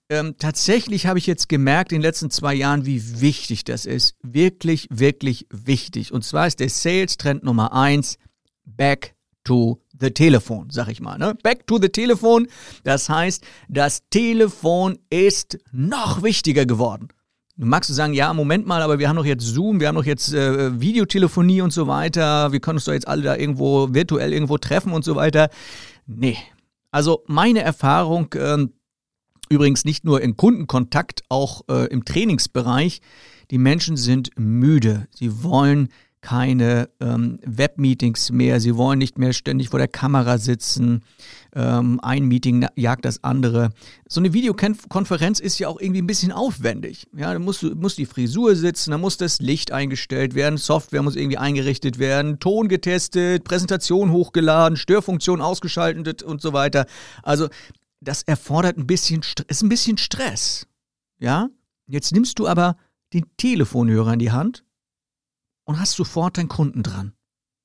ähm, 0.09 0.35
tatsächlich 0.39 1.07
habe 1.07 1.21
ich 1.21 1.29
jetzt 1.29 1.49
gemerkt 1.49 1.93
in 1.93 1.99
den 1.99 2.03
letzten 2.03 2.33
zwei 2.33 2.55
Jahren, 2.55 2.85
wie 2.85 3.21
wichtig 3.21 3.63
das 3.63 3.87
ist. 3.87 4.17
Wirklich, 4.25 4.89
wirklich 4.91 5.47
wichtig. 5.51 6.13
Und 6.13 6.25
zwar 6.25 6.49
ist 6.49 6.59
der 6.59 6.69
Sales-Trend 6.69 7.45
Nummer 7.45 7.73
eins 7.73 8.19
Back 8.65 9.15
to 9.45 9.81
the 10.01 10.11
Telefon, 10.11 10.69
sag 10.71 10.89
ich 10.89 11.01
mal. 11.01 11.19
Ne? 11.19 11.35
Back 11.43 11.67
to 11.67 11.79
the 11.81 11.89
Telefon, 11.89 12.49
das 12.85 13.09
heißt, 13.09 13.45
das 13.69 14.03
Telefon 14.11 14.99
ist 15.11 15.59
noch 15.73 16.23
wichtiger 16.23 16.67
geworden. 16.67 17.09
Du 17.57 17.67
magst 17.67 17.91
du 17.91 17.95
sagen, 17.95 18.15
ja, 18.15 18.33
Moment 18.33 18.67
mal, 18.67 18.83
aber 18.83 18.99
wir 19.01 19.09
haben 19.09 19.17
doch 19.17 19.25
jetzt 19.25 19.45
Zoom, 19.45 19.81
wir 19.81 19.89
haben 19.89 19.97
doch 19.97 20.05
jetzt 20.05 20.33
äh, 20.33 20.81
Videotelefonie 20.81 21.61
und 21.61 21.73
so 21.73 21.89
weiter, 21.89 22.53
wir 22.53 22.61
können 22.61 22.77
uns 22.77 22.85
doch 22.85 22.93
jetzt 22.93 23.09
alle 23.09 23.23
da 23.23 23.37
irgendwo 23.37 23.93
virtuell 23.93 24.33
irgendwo 24.33 24.59
treffen 24.59 24.93
und 24.93 25.05
so 25.05 25.17
weiter. 25.17 25.51
Nee. 26.07 26.39
Also 26.91 27.25
meine 27.27 27.61
Erfahrung, 27.61 28.29
ähm, 28.37 28.73
Übrigens 29.49 29.85
nicht 29.85 30.05
nur 30.05 30.21
im 30.21 30.37
Kundenkontakt, 30.37 31.23
auch 31.29 31.63
äh, 31.69 31.87
im 31.87 32.05
Trainingsbereich. 32.05 33.01
Die 33.51 33.59
Menschen 33.59 33.97
sind 33.97 34.31
müde. 34.37 35.09
Sie 35.15 35.43
wollen 35.43 35.89
keine 36.21 36.89
ähm, 37.01 37.39
Webmeetings 37.45 38.31
mehr. 38.31 38.61
Sie 38.61 38.77
wollen 38.77 38.99
nicht 38.99 39.19
mehr 39.19 39.33
ständig 39.33 39.69
vor 39.69 39.79
der 39.79 39.89
Kamera 39.89 40.39
sitzen. 40.39 41.03
Ähm, 41.55 42.01
ein 42.03 42.25
Meeting 42.25 42.67
jagt 42.77 43.05
das 43.05 43.23
andere. 43.23 43.71
So 44.09 44.21
eine 44.21 44.33
Videokonferenz 44.33 45.41
ist 45.41 45.59
ja 45.59 45.69
auch 45.69 45.81
irgendwie 45.81 46.03
ein 46.03 46.07
bisschen 46.07 46.33
aufwendig. 46.33 47.07
Ja, 47.17 47.33
da 47.33 47.39
muss, 47.39 47.63
muss 47.63 47.95
die 47.97 48.07
Frisur 48.07 48.57
sitzen, 48.57 48.91
da 48.91 48.99
muss 48.99 49.17
das 49.17 49.41
Licht 49.41 49.73
eingestellt 49.73 50.35
werden, 50.35 50.57
Software 50.57 51.03
muss 51.03 51.17
irgendwie 51.17 51.39
eingerichtet 51.39 51.99
werden, 51.99 52.41
Ton 52.41 52.69
getestet, 52.69 53.45
Präsentation 53.45 54.11
hochgeladen, 54.11 54.77
Störfunktion 54.77 55.41
ausgeschaltet 55.41 56.23
und 56.23 56.43
so 56.43 56.53
weiter. 56.53 56.87
Also 57.23 57.49
das 58.01 58.23
erfordert 58.23 58.77
ein 58.77 58.87
bisschen, 58.87 59.23
ist 59.49 59.63
ein 59.63 59.69
bisschen 59.69 59.99
Stress. 59.99 60.67
Ja, 61.21 61.49
jetzt 61.87 62.13
nimmst 62.13 62.39
du 62.39 62.47
aber 62.47 62.77
den 63.13 63.25
Telefonhörer 63.37 64.13
in 64.13 64.19
die 64.19 64.31
Hand 64.31 64.65
und 65.69 65.79
hast 65.79 65.93
sofort 65.93 66.39
deinen 66.39 66.49
Kunden 66.49 66.83
dran. 66.83 67.13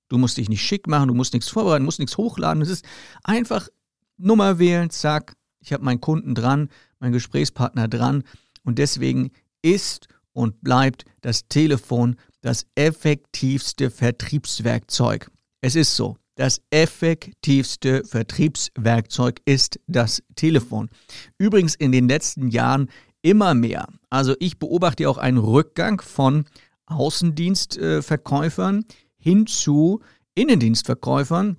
Du 0.10 0.18
musst 0.18 0.36
dich 0.36 0.50
nicht 0.50 0.62
schick 0.62 0.88
machen, 0.88 1.08
du 1.08 1.14
musst 1.14 1.34
nichts 1.34 1.48
vorbereiten, 1.48 1.86
musst 1.86 2.00
nichts 2.00 2.18
hochladen. 2.18 2.62
Es 2.62 2.68
ist 2.68 2.84
einfach 3.24 3.70
Nummer 4.18 4.60
wählen, 4.60 4.90
zack, 4.90 5.38
ich 5.62 5.72
habe 5.72 5.86
meinen 5.86 6.02
Kunden 6.02 6.36
dran, 6.36 6.70
meinen 7.00 7.14
Gesprächspartner 7.14 7.88
dran 7.88 8.26
und 8.64 8.78
deswegen 8.78 9.32
ist 9.62 10.10
und 10.34 10.62
bleibt 10.62 11.06
das 11.22 11.48
Telefon 11.48 12.18
das 12.42 12.66
effektivste 12.76 13.90
Vertriebswerkzeug. 13.90 15.32
Es 15.62 15.76
ist 15.76 15.96
so. 15.96 16.18
Das 16.36 16.62
effektivste 16.72 18.04
Vertriebswerkzeug 18.04 19.40
ist 19.46 19.80
das 19.88 20.22
Telefon. 20.36 20.90
Übrigens 21.38 21.76
in 21.76 21.94
den 21.94 22.10
letzten 22.10 22.50
Jahren 22.50 22.90
immer 23.22 23.54
mehr. 23.54 23.88
Also 24.10 24.36
ich 24.40 24.60
beobachte 24.60 25.10
auch 25.10 25.18
einen 25.18 25.38
Rückgang 25.38 26.02
von 26.02 26.46
Außendienstverkäufern 26.88 28.86
hin 29.18 29.48
zu 29.48 30.02
Innendienstverkäufern 30.36 31.58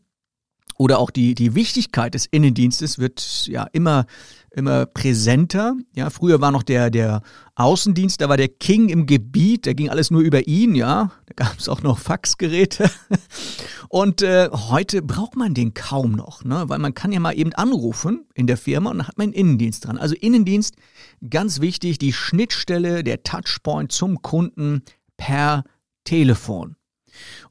oder 0.77 0.99
auch 0.99 1.11
die, 1.11 1.35
die 1.35 1.55
Wichtigkeit 1.55 2.15
des 2.15 2.27
Innendienstes 2.27 2.99
wird 2.99 3.47
ja 3.47 3.65
immer, 3.73 4.07
immer 4.51 4.87
präsenter. 4.87 5.77
Ja, 5.95 6.11
früher 6.11 6.41
war 6.41 6.51
noch 6.51 6.65
der, 6.65 6.91
der 6.91 7.23
Außendienst, 7.55 8.21
da 8.21 8.29
war 8.29 8.37
der 8.37 8.49
King 8.49 8.89
im 8.89 9.07
Gebiet, 9.07 9.67
da 9.67 9.73
ging 9.73 9.89
alles 9.89 10.11
nur 10.11 10.23
über 10.23 10.49
ihn, 10.49 10.75
ja. 10.75 11.13
Da 11.27 11.45
gab 11.45 11.59
es 11.59 11.69
auch 11.69 11.83
noch 11.83 11.99
Faxgeräte. 11.99 12.91
Und 13.89 14.23
äh, 14.23 14.49
heute 14.51 15.03
braucht 15.03 15.37
man 15.37 15.55
den 15.55 15.75
kaum 15.75 16.13
noch, 16.13 16.43
ne? 16.43 16.65
weil 16.67 16.81
man 16.81 16.95
kann 16.95 17.13
ja 17.13 17.21
mal 17.21 17.39
eben 17.39 17.53
anrufen 17.53 18.27
in 18.35 18.49
der 18.49 18.57
Firma 18.57 18.91
und 18.91 18.99
dann 18.99 19.07
hat 19.07 19.19
man 19.19 19.27
einen 19.27 19.35
Innendienst 19.35 19.85
dran. 19.85 19.99
Also 19.99 20.17
Innendienst, 20.17 20.75
ganz 21.31 21.61
wichtig, 21.61 21.99
die 21.99 22.13
Schnittstelle, 22.13 23.05
der 23.05 23.23
Touchpoint 23.23 23.93
zum 23.93 24.21
Kunden 24.21 24.83
per 25.17 25.65
Telefon. 26.05 26.77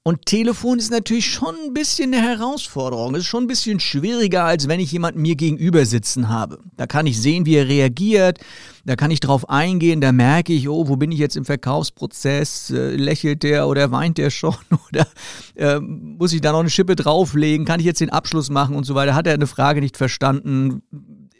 Und 0.05 0.25
Telefon 0.25 0.79
ist 0.79 0.91
natürlich 0.91 1.31
schon 1.31 1.55
ein 1.65 1.73
bisschen 1.73 2.13
eine 2.13 2.21
Herausforderung. 2.21 3.15
Es 3.15 3.21
ist 3.21 3.27
schon 3.27 3.45
ein 3.45 3.47
bisschen 3.47 3.79
schwieriger, 3.79 4.43
als 4.43 4.67
wenn 4.67 4.81
ich 4.81 4.91
jemanden 4.91 5.21
mir 5.21 5.35
gegenüber 5.35 5.85
sitzen 5.85 6.27
habe. 6.27 6.59
Da 6.75 6.87
kann 6.87 7.07
ich 7.07 7.21
sehen, 7.21 7.45
wie 7.45 7.55
er 7.55 7.69
reagiert. 7.69 8.39
Da 8.83 8.97
kann 8.97 9.11
ich 9.11 9.21
drauf 9.21 9.49
eingehen. 9.49 10.01
Da 10.01 10.11
merke 10.11 10.51
ich, 10.51 10.67
oh, 10.67 10.89
wo 10.89 10.97
bin 10.97 11.13
ich 11.13 11.19
jetzt 11.19 11.37
im 11.37 11.45
Verkaufsprozess? 11.45 12.69
Äh, 12.71 12.95
lächelt 12.97 13.43
der 13.43 13.67
oder 13.67 13.91
weint 13.91 14.17
der 14.17 14.29
schon? 14.29 14.55
Oder 14.89 15.07
äh, 15.55 15.79
muss 15.79 16.33
ich 16.33 16.41
da 16.41 16.51
noch 16.51 16.59
eine 16.59 16.69
Schippe 16.69 16.95
drauflegen? 16.95 17.65
Kann 17.65 17.79
ich 17.79 17.85
jetzt 17.85 18.01
den 18.01 18.09
Abschluss 18.09 18.49
machen 18.49 18.75
und 18.75 18.83
so 18.83 18.95
weiter? 18.95 19.15
Hat 19.15 19.25
er 19.25 19.33
eine 19.33 19.47
Frage 19.47 19.79
nicht 19.79 19.95
verstanden? 19.95 20.83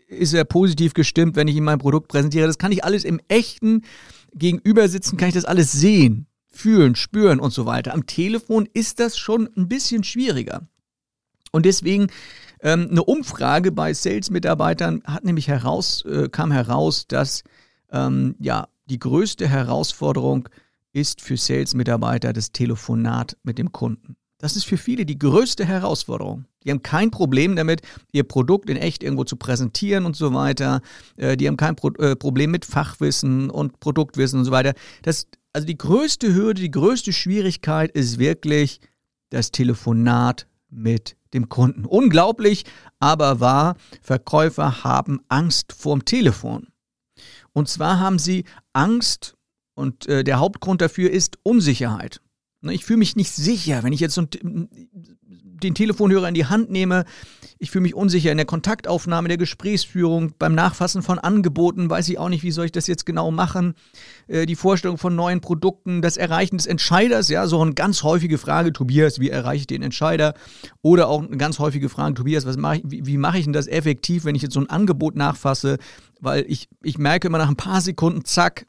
Ist 0.08 0.34
er 0.34 0.46
positiv 0.46 0.94
gestimmt, 0.94 1.36
wenn 1.36 1.48
ich 1.48 1.56
ihm 1.56 1.66
mein 1.66 1.80
Produkt 1.80 2.08
präsentiere? 2.08 2.48
Das 2.48 2.58
kann 2.58 2.72
ich 2.72 2.86
alles 2.86 3.04
im 3.04 3.20
echten 3.28 3.82
gegenüber 4.34 4.88
sitzen, 4.88 5.18
kann 5.18 5.30
ich 5.30 5.36
das 5.36 5.46
alles 5.46 5.72
sehen, 5.72 6.28
fühlen, 6.50 6.96
spüren 6.96 7.40
und 7.40 7.52
so 7.52 7.66
weiter. 7.66 7.94
Am 7.94 8.06
Telefon 8.06 8.68
ist 8.74 9.00
das 9.00 9.18
schon 9.18 9.50
ein 9.56 9.68
bisschen 9.68 10.04
schwieriger. 10.04 10.68
Und 11.52 11.66
deswegen 11.66 12.08
ähm, 12.62 12.88
eine 12.90 13.04
Umfrage 13.04 13.72
bei 13.72 13.94
Sales-Mitarbeitern 13.94 15.04
hat 15.06 15.24
nämlich 15.24 15.48
heraus, 15.48 16.04
äh, 16.06 16.30
kam 16.30 16.52
heraus, 16.52 17.08
dass 17.08 17.44
ähm, 17.92 18.36
ja, 18.40 18.68
die 18.86 19.00
größte 19.00 19.48
Herausforderung 19.48 20.50
ist 20.94 21.22
für 21.22 21.38
Sales-Mitarbeiter 21.38 22.34
das 22.34 22.52
Telefonat 22.52 23.38
mit 23.44 23.58
dem 23.58 23.72
Kunden. 23.72 24.16
Das 24.38 24.56
ist 24.56 24.66
für 24.66 24.78
viele 24.78 25.06
die 25.06 25.18
größte 25.18 25.66
Herausforderung. 25.66 26.46
Die 26.64 26.72
haben 26.72 26.84
kein 26.84 27.12
Problem 27.12 27.56
damit, 27.56 27.82
ihr 28.12 28.24
Produkt 28.24 28.70
in 28.70 28.78
echt 28.78 29.04
irgendwo 29.04 29.24
zu 29.24 29.36
präsentieren 29.36 30.06
und 30.06 30.16
so 30.16 30.34
weiter. 30.34 30.82
Äh, 31.18 31.38
die 31.38 31.48
haben 31.48 31.58
kein 31.58 31.76
Pro 31.76 31.90
äh, 32.00 32.16
Problem 32.16 32.52
mit 32.52 32.66
Fachwissen 32.66 33.50
und 33.50 33.80
Produktwissen 33.80 34.40
und 34.40 34.46
so 34.46 34.52
weiter. 34.52 34.74
Das, 35.02 35.28
also 35.54 35.68
die 35.68 35.78
größte 35.78 36.34
Hürde, 36.34 36.62
die 36.62 36.72
größte 36.72 37.14
Schwierigkeit 37.14 37.92
ist 37.92 38.20
wirklich 38.20 38.80
das 39.30 39.52
Telefonat 39.52 40.48
mit 40.70 41.16
dem 41.34 41.50
Kunden. 41.50 41.86
Unglaublich, 41.86 42.66
aber 43.00 43.40
wahr, 43.40 43.76
Verkäufer 44.02 44.84
haben 44.84 45.22
Angst 45.28 45.74
vorm 45.74 46.06
Telefon. 46.06 46.68
Und 47.54 47.70
zwar 47.70 48.00
haben 48.00 48.20
sie 48.20 48.46
Angst 48.74 49.36
und 49.76 50.08
äh, 50.08 50.24
der 50.24 50.40
Hauptgrund 50.40 50.82
dafür 50.82 51.10
ist 51.12 51.38
Unsicherheit. 51.44 52.22
Ne, 52.62 52.74
ich 52.74 52.86
fühle 52.86 53.00
mich 53.00 53.16
nicht 53.16 53.32
sicher, 53.32 53.84
wenn 53.84 53.94
ich 53.94 54.00
jetzt 54.00 54.16
so 54.16 54.26
den 55.64 55.76
Telefonhörer 55.76 56.28
in 56.28 56.34
die 56.34 56.46
Hand 56.46 56.70
nehme. 56.70 57.06
Ich 57.60 57.72
fühle 57.72 57.84
mich 57.84 57.96
unsicher 57.96 58.32
in 58.32 58.38
der 58.38 58.46
Kontaktaufnahme, 58.46 59.30
der 59.30 59.38
Gesprächsführung, 59.38 60.34
beim 60.38 60.54
Nachfassen 60.54 61.02
von 61.02 61.20
Angeboten. 61.20 61.90
Weiß 61.90 62.10
ich 62.10 62.20
auch 62.20 62.30
nicht, 62.30 62.44
wie 62.44 62.52
soll 62.52 62.66
ich 62.66 62.72
das 62.72 62.88
jetzt 62.88 63.06
genau 63.06 63.32
machen. 63.32 63.74
Äh, 64.28 64.46
die 64.46 64.56
Vorstellung 64.56 64.98
von 64.98 65.16
neuen 65.16 65.42
Produkten, 65.42 66.02
das 66.02 66.18
Erreichen 66.18 66.58
des 66.58 66.68
Entscheiders. 66.68 67.30
Ja, 67.30 67.48
so 67.48 67.62
eine 67.62 67.74
ganz 67.74 68.04
häufige 68.04 68.38
Frage, 68.38 68.74
Tobias, 68.74 69.20
wie 69.20 69.30
erreiche 69.30 69.62
ich 69.62 69.68
den 69.68 69.82
Entscheider? 69.82 70.34
Oder 70.82 71.08
auch 71.08 71.24
eine 71.24 71.38
ganz 71.38 71.60
häufige 71.60 71.90
Frage, 71.90 72.16
Tobias, 72.16 72.46
was 72.46 72.58
mache 72.58 72.78
ich, 72.78 72.84
wie, 72.86 73.06
wie 73.06 73.18
mache 73.18 73.38
ich 73.38 73.46
denn 73.46 73.54
das 73.54 73.68
effektiv, 73.68 74.26
wenn 74.26 74.36
ich 74.36 74.42
jetzt 74.42 74.54
so 74.54 74.60
ein 74.60 74.70
Angebot 74.70 75.16
nachfasse? 75.16 75.78
Weil 76.20 76.46
ich, 76.48 76.68
ich 76.82 76.98
merke 76.98 77.28
immer 77.28 77.38
nach 77.38 77.50
ein 77.50 77.56
paar 77.56 77.82
Sekunden, 77.82 78.26
zack, 78.26 78.66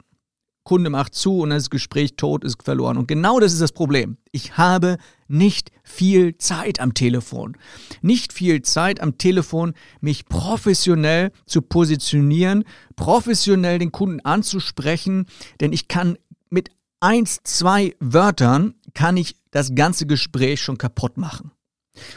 Kunde 0.65 0.89
macht 0.89 1.13
zu 1.13 1.39
und 1.39 1.51
das 1.51 1.69
Gespräch 1.69 2.15
tot 2.17 2.43
ist 2.43 2.61
verloren. 2.63 2.97
Und 2.97 3.07
genau 3.07 3.39
das 3.39 3.53
ist 3.53 3.61
das 3.61 3.71
Problem. 3.71 4.17
Ich 4.31 4.57
habe 4.57 4.97
nicht 5.27 5.71
viel 5.83 6.37
Zeit 6.37 6.79
am 6.79 6.95
Telefon. 6.95 7.55
Nicht 8.01 8.33
viel 8.33 8.63
Zeit 8.63 8.99
am 8.99 9.17
Telefon, 9.17 9.75
mich 10.01 10.25
professionell 10.25 11.31
zu 11.45 11.61
positionieren, 11.61 12.65
professionell 12.95 13.77
den 13.77 13.91
Kunden 13.91 14.19
anzusprechen, 14.21 15.27
denn 15.61 15.71
ich 15.71 15.87
kann 15.87 16.17
mit 16.49 16.71
eins, 16.99 17.41
zwei 17.43 17.95
Wörtern 17.99 18.73
kann 18.95 19.17
ich 19.17 19.35
das 19.51 19.75
ganze 19.75 20.07
Gespräch 20.07 20.61
schon 20.61 20.79
kaputt 20.79 21.17
machen. 21.17 21.51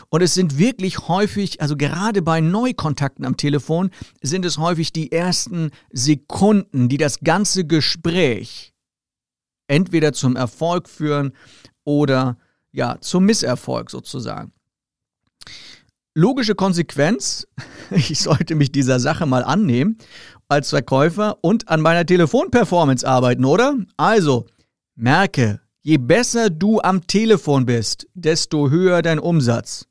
Und 0.08 0.22
es 0.22 0.34
sind 0.34 0.58
wirklich 0.58 1.08
häufig, 1.08 1.60
also 1.60 1.76
gerade 1.76 2.22
bei 2.22 2.40
Neukontakten 2.40 3.24
am 3.24 3.36
Telefon, 3.36 3.90
sind 4.22 4.44
es 4.44 4.58
häufig 4.58 4.92
die 4.92 5.12
ersten 5.12 5.70
Sekunden, 5.92 6.88
die 6.88 6.98
das 6.98 7.20
ganze 7.20 7.64
Gespräch 7.64 8.74
entweder 9.66 10.12
zum 10.12 10.36
Erfolg 10.36 10.88
führen 10.88 11.32
oder 11.84 12.38
ja, 12.72 12.98
zum 13.00 13.24
Misserfolg 13.24 13.90
sozusagen. 13.90 14.52
Logische 16.14 16.54
Konsequenz, 16.54 17.46
ich 17.90 18.20
sollte 18.20 18.54
mich 18.54 18.72
dieser 18.72 18.98
Sache 19.00 19.26
mal 19.26 19.44
annehmen 19.44 19.98
als 20.48 20.70
Verkäufer 20.70 21.38
und 21.42 21.68
an 21.68 21.80
meiner 21.80 22.06
Telefonperformance 22.06 23.06
arbeiten, 23.06 23.44
oder? 23.44 23.76
Also, 23.96 24.46
merke, 24.94 25.60
Je 25.88 25.96
besser 25.96 26.50
du 26.50 26.80
am 26.80 27.06
Telefon 27.06 27.64
bist, 27.64 28.08
desto 28.12 28.68
höher 28.68 29.00
dein 29.00 29.18
Umsatz. 29.18 29.86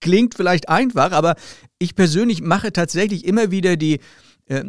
Klingt 0.00 0.34
vielleicht 0.34 0.68
einfach, 0.68 1.12
aber 1.12 1.36
ich 1.78 1.94
persönlich 1.94 2.42
mache 2.42 2.72
tatsächlich 2.72 3.24
immer 3.24 3.52
wieder 3.52 3.76
die, 3.76 4.00
äh, 4.46 4.64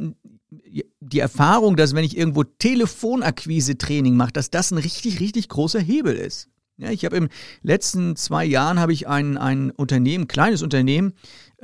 die 1.00 1.20
Erfahrung, 1.20 1.76
dass 1.76 1.96
wenn 1.96 2.04
ich 2.04 2.16
irgendwo 2.16 2.44
Telefonakquise-Training 2.44 4.16
mache, 4.16 4.32
dass 4.32 4.52
das 4.52 4.70
ein 4.70 4.78
richtig, 4.78 5.20
richtig 5.20 5.50
großer 5.50 5.80
Hebel 5.80 6.14
ist. 6.14 6.50
Ja, 6.78 6.92
ich 6.92 7.04
habe 7.04 7.18
im 7.18 7.30
letzten 7.64 8.16
zwei 8.16 8.46
Jahren 8.46 8.80
habe 8.80 8.94
ich 8.94 9.08
ein, 9.08 9.40
ein 9.40 9.72
Unternehmen, 9.72 10.28
kleines 10.28 10.62
Unternehmen, 10.62 11.14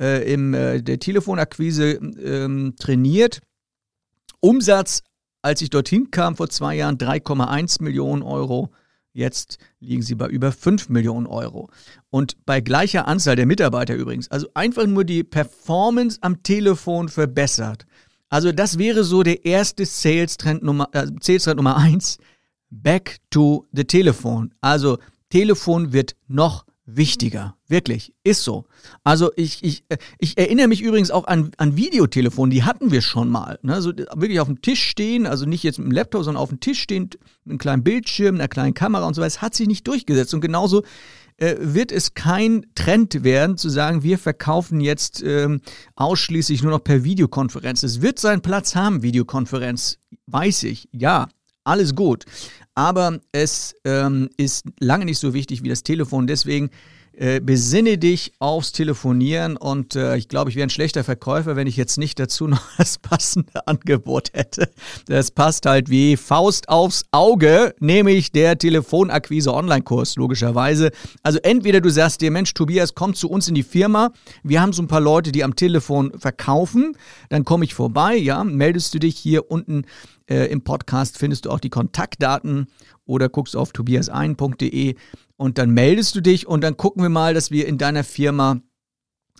äh, 0.00 0.28
im 0.32 0.52
äh, 0.52 0.82
der 0.82 0.98
Telefonakquise 0.98 1.92
ähm, 1.92 2.74
trainiert. 2.76 3.40
Umsatz 4.40 5.04
als 5.42 5.60
ich 5.60 5.70
dorthin 5.70 6.10
kam 6.10 6.36
vor 6.36 6.48
zwei 6.48 6.76
Jahren 6.76 6.96
3,1 6.96 7.82
Millionen 7.82 8.22
Euro. 8.22 8.70
Jetzt 9.12 9.58
liegen 9.80 10.02
sie 10.02 10.14
bei 10.14 10.28
über 10.28 10.52
5 10.52 10.88
Millionen 10.88 11.26
Euro. 11.26 11.68
Und 12.08 12.46
bei 12.46 12.60
gleicher 12.60 13.06
Anzahl 13.06 13.36
der 13.36 13.46
Mitarbeiter 13.46 13.94
übrigens. 13.94 14.30
Also 14.30 14.48
einfach 14.54 14.86
nur 14.86 15.04
die 15.04 15.22
Performance 15.22 16.18
am 16.22 16.42
Telefon 16.42 17.08
verbessert. 17.08 17.84
Also 18.30 18.52
das 18.52 18.78
wäre 18.78 19.04
so 19.04 19.22
der 19.22 19.44
erste 19.44 19.84
Sales-Trend 19.84 20.62
Nummer, 20.62 20.88
äh, 20.92 21.06
Sales 21.20 21.46
Nummer 21.46 21.76
1. 21.76 22.18
Back 22.70 23.18
to 23.28 23.66
the 23.72 23.84
Telefon. 23.84 24.54
Also 24.62 24.96
Telefon 25.28 25.92
wird 25.92 26.16
noch 26.28 26.64
wichtiger. 26.84 27.56
Wirklich, 27.68 28.12
ist 28.24 28.42
so. 28.42 28.64
Also 29.04 29.30
ich, 29.36 29.62
ich, 29.62 29.84
äh, 29.88 29.96
ich 30.18 30.36
erinnere 30.36 30.68
mich 30.68 30.82
übrigens 30.82 31.10
auch 31.10 31.26
an, 31.26 31.52
an 31.56 31.76
Videotelefone, 31.76 32.50
die 32.50 32.64
hatten 32.64 32.90
wir 32.90 33.02
schon 33.02 33.30
mal. 33.30 33.58
Ne? 33.62 33.80
So 33.80 33.96
wirklich 33.96 34.40
auf 34.40 34.48
dem 34.48 34.62
Tisch 34.62 34.82
stehen, 34.82 35.26
also 35.26 35.46
nicht 35.46 35.62
jetzt 35.62 35.78
mit 35.78 35.88
dem 35.88 35.92
Laptop, 35.92 36.24
sondern 36.24 36.42
auf 36.42 36.48
dem 36.48 36.60
Tisch 36.60 36.80
stehen, 36.80 37.10
mit 37.44 37.52
einem 37.52 37.58
kleinen 37.58 37.84
Bildschirm, 37.84 38.36
einer 38.36 38.48
kleinen 38.48 38.74
Kamera 38.74 39.06
und 39.06 39.14
so 39.14 39.20
weiter. 39.20 39.28
Es 39.28 39.42
hat 39.42 39.54
sich 39.54 39.68
nicht 39.68 39.86
durchgesetzt. 39.86 40.34
Und 40.34 40.40
genauso 40.40 40.82
äh, 41.36 41.56
wird 41.58 41.92
es 41.92 42.14
kein 42.14 42.66
Trend 42.74 43.24
werden, 43.24 43.56
zu 43.56 43.68
sagen, 43.68 44.02
wir 44.02 44.18
verkaufen 44.18 44.80
jetzt 44.80 45.22
ähm, 45.22 45.60
ausschließlich 45.94 46.62
nur 46.62 46.72
noch 46.72 46.84
per 46.84 47.04
Videokonferenz. 47.04 47.82
Es 47.82 48.02
wird 48.02 48.18
seinen 48.18 48.42
Platz 48.42 48.74
haben, 48.74 49.02
Videokonferenz, 49.02 49.98
weiß 50.26 50.64
ich, 50.64 50.88
ja, 50.92 51.28
alles 51.64 51.94
gut. 51.94 52.24
Aber 52.74 53.20
es 53.32 53.74
ähm, 53.84 54.30
ist 54.36 54.64
lange 54.80 55.04
nicht 55.04 55.18
so 55.18 55.34
wichtig 55.34 55.62
wie 55.62 55.68
das 55.68 55.82
Telefon. 55.82 56.26
Deswegen 56.26 56.70
äh, 57.14 57.40
besinne 57.40 57.98
dich 57.98 58.32
aufs 58.38 58.72
Telefonieren 58.72 59.56
und 59.56 59.96
äh, 59.96 60.16
ich 60.16 60.28
glaube, 60.28 60.50
ich 60.50 60.56
wäre 60.56 60.66
ein 60.66 60.70
schlechter 60.70 61.04
Verkäufer, 61.04 61.56
wenn 61.56 61.66
ich 61.66 61.76
jetzt 61.76 61.98
nicht 61.98 62.18
dazu 62.18 62.46
noch 62.48 62.62
das 62.78 62.98
passende 62.98 63.66
Angebot 63.66 64.30
hätte. 64.32 64.70
Das 65.06 65.30
passt 65.30 65.66
halt 65.66 65.90
wie 65.90 66.16
Faust 66.16 66.68
aufs 66.68 67.04
Auge, 67.10 67.74
nämlich 67.80 68.32
der 68.32 68.56
Telefonakquise-Online-Kurs, 68.56 70.16
logischerweise. 70.16 70.90
Also 71.22 71.38
entweder 71.42 71.80
du 71.80 71.90
sagst 71.90 72.22
dir, 72.22 72.30
Mensch, 72.30 72.54
Tobias, 72.54 72.94
komm 72.94 73.14
zu 73.14 73.28
uns 73.28 73.48
in 73.48 73.54
die 73.54 73.62
Firma, 73.62 74.12
wir 74.42 74.62
haben 74.62 74.72
so 74.72 74.82
ein 74.82 74.88
paar 74.88 75.00
Leute, 75.00 75.32
die 75.32 75.44
am 75.44 75.54
Telefon 75.54 76.12
verkaufen, 76.18 76.96
dann 77.28 77.44
komme 77.44 77.64
ich 77.64 77.74
vorbei, 77.74 78.16
ja, 78.16 78.42
meldest 78.42 78.94
du 78.94 78.98
dich 78.98 79.18
hier 79.18 79.50
unten 79.50 79.84
äh, 80.30 80.46
im 80.46 80.62
Podcast, 80.62 81.18
findest 81.18 81.44
du 81.44 81.50
auch 81.50 81.60
die 81.60 81.70
Kontaktdaten 81.70 82.68
oder 83.04 83.28
guckst 83.28 83.56
auf 83.56 83.72
tobiasein.de 83.72 84.94
und 85.42 85.58
dann 85.58 85.72
meldest 85.72 86.14
du 86.14 86.20
dich 86.20 86.46
und 86.46 86.62
dann 86.62 86.76
gucken 86.76 87.02
wir 87.02 87.08
mal, 87.08 87.34
dass 87.34 87.50
wir 87.50 87.66
in 87.66 87.76
deiner 87.76 88.04
Firma 88.04 88.60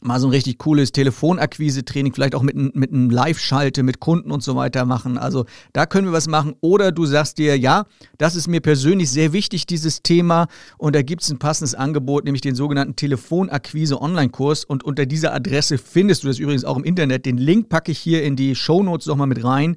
mal 0.00 0.18
so 0.18 0.26
ein 0.26 0.32
richtig 0.32 0.58
cooles 0.58 0.90
Telefonakquise-Training, 0.90 2.12
vielleicht 2.12 2.34
auch 2.34 2.42
mit, 2.42 2.56
mit 2.56 2.92
einem 2.92 3.08
Live-Schalte 3.08 3.84
mit 3.84 4.00
Kunden 4.00 4.32
und 4.32 4.42
so 4.42 4.56
weiter 4.56 4.84
machen. 4.84 5.16
Also 5.16 5.44
da 5.72 5.86
können 5.86 6.08
wir 6.08 6.12
was 6.12 6.26
machen. 6.26 6.56
Oder 6.60 6.90
du 6.90 7.06
sagst 7.06 7.38
dir, 7.38 7.56
ja, 7.56 7.86
das 8.18 8.34
ist 8.34 8.48
mir 8.48 8.60
persönlich 8.60 9.12
sehr 9.12 9.32
wichtig, 9.32 9.64
dieses 9.64 10.02
Thema. 10.02 10.48
Und 10.76 10.96
da 10.96 11.02
gibt 11.02 11.22
es 11.22 11.30
ein 11.30 11.38
passendes 11.38 11.76
Angebot, 11.76 12.24
nämlich 12.24 12.40
den 12.40 12.56
sogenannten 12.56 12.96
Telefonakquise-Online-Kurs. 12.96 14.64
Und 14.64 14.82
unter 14.82 15.06
dieser 15.06 15.32
Adresse 15.32 15.78
findest 15.78 16.24
du 16.24 16.26
das 16.26 16.40
übrigens 16.40 16.64
auch 16.64 16.76
im 16.76 16.82
Internet. 16.82 17.26
Den 17.26 17.38
Link 17.38 17.68
packe 17.68 17.92
ich 17.92 18.00
hier 18.00 18.24
in 18.24 18.34
die 18.34 18.56
Shownotes 18.56 19.06
nochmal 19.06 19.28
mit 19.28 19.44
rein. 19.44 19.76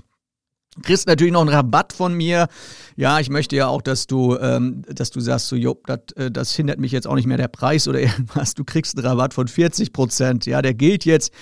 kriegst 0.85 1.09
natürlich 1.09 1.33
noch 1.33 1.41
einen 1.41 1.51
Rabatt 1.51 1.93
von 1.93 2.15
mir. 2.15 2.47
Ja, 2.95 3.19
ich 3.19 3.29
möchte 3.29 3.57
ja 3.57 3.67
auch, 3.67 3.83
dass 3.83 4.07
du, 4.07 4.37
ähm, 4.39 4.83
dass 4.87 5.11
du 5.11 5.19
sagst, 5.19 5.49
so, 5.49 5.57
jo, 5.57 5.81
dat, 5.87 6.17
äh, 6.17 6.31
das 6.31 6.55
hindert 6.55 6.79
mich 6.79 6.93
jetzt 6.93 7.09
auch 7.09 7.17
nicht 7.17 7.27
mehr 7.27 7.37
der 7.37 7.49
Preis 7.49 7.89
oder 7.89 8.01
irgendwas. 8.01 8.55
Du 8.55 8.63
kriegst 8.63 8.97
einen 8.97 9.05
Rabatt 9.05 9.35
von 9.35 9.49
40 9.49 9.93
Prozent. 9.93 10.47
Ja, 10.47 10.63
der 10.63 10.75
gilt 10.75 11.05
jetzt 11.05 11.33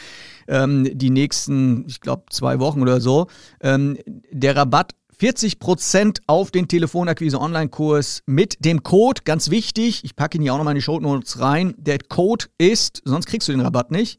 ähm, 0.49 0.89
die 0.91 1.11
nächsten, 1.11 1.87
ich 1.87 2.01
glaube, 2.01 2.25
zwei 2.31 2.61
Wochen 2.61 2.81
oder 2.81 2.99
so. 2.99 3.27
Ähm, 3.61 3.99
der 4.33 4.57
Rabatt 4.57 4.95
40 5.19 5.59
Prozent 5.59 6.23
auf 6.27 6.51
den 6.51 6.67
Telefonakquise-Online-Kurs 6.67 8.23
mit 8.25 8.65
dem 8.65 8.83
Code, 8.83 9.21
ganz 9.27 9.51
wichtig, 9.51 10.03
ich 10.03 10.17
packe 10.17 10.39
ihn 10.39 10.43
hier 10.43 10.55
auch 10.55 10.59
nochmal 10.59 10.73
in 10.73 10.79
die 10.79 10.83
Show 10.83 10.99
Notes 10.99 11.41
rein. 11.41 11.75
Der 11.77 11.99
Code 11.99 12.47
ist, 12.57 13.03
sonst 13.05 13.27
kriegst 13.27 13.49
du 13.49 13.53
den 13.53 13.61
Rabatt 13.61 13.91
nicht, 13.91 14.19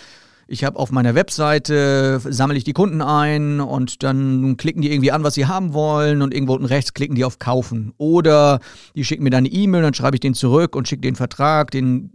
ich 0.48 0.64
habe 0.64 0.79
auf 0.79 0.90
meiner 0.90 1.14
Webseite, 1.14 2.20
sammle 2.29 2.59
ich 2.59 2.64
die 2.64 2.75
Kunden 2.75 3.01
ein 3.01 3.61
und 3.61 4.03
dann 4.03 4.57
klicken 4.57 4.83
die 4.83 4.92
irgendwie 4.92 5.12
an, 5.12 5.22
was 5.22 5.35
sie 5.35 5.46
haben 5.46 5.72
wollen 5.72 6.20
und 6.20 6.35
irgendwo 6.35 6.53
unten 6.53 6.66
rechts 6.66 6.92
klicken 6.92 7.14
die 7.14 7.25
auf 7.25 7.38
Kaufen. 7.38 7.94
Oder 7.96 8.61
die 8.94 9.05
schicken 9.05 9.22
mir 9.22 9.31
dann 9.31 9.46
eine 9.46 9.48
E-Mail, 9.48 9.83
dann 9.83 9.94
schreibe 9.94 10.16
ich 10.16 10.20
den 10.20 10.35
zurück 10.35 10.77
und 10.77 10.88
schicke 10.88 11.03
den 11.03 11.16
Vertrag, 11.16 11.70
den 11.70 12.11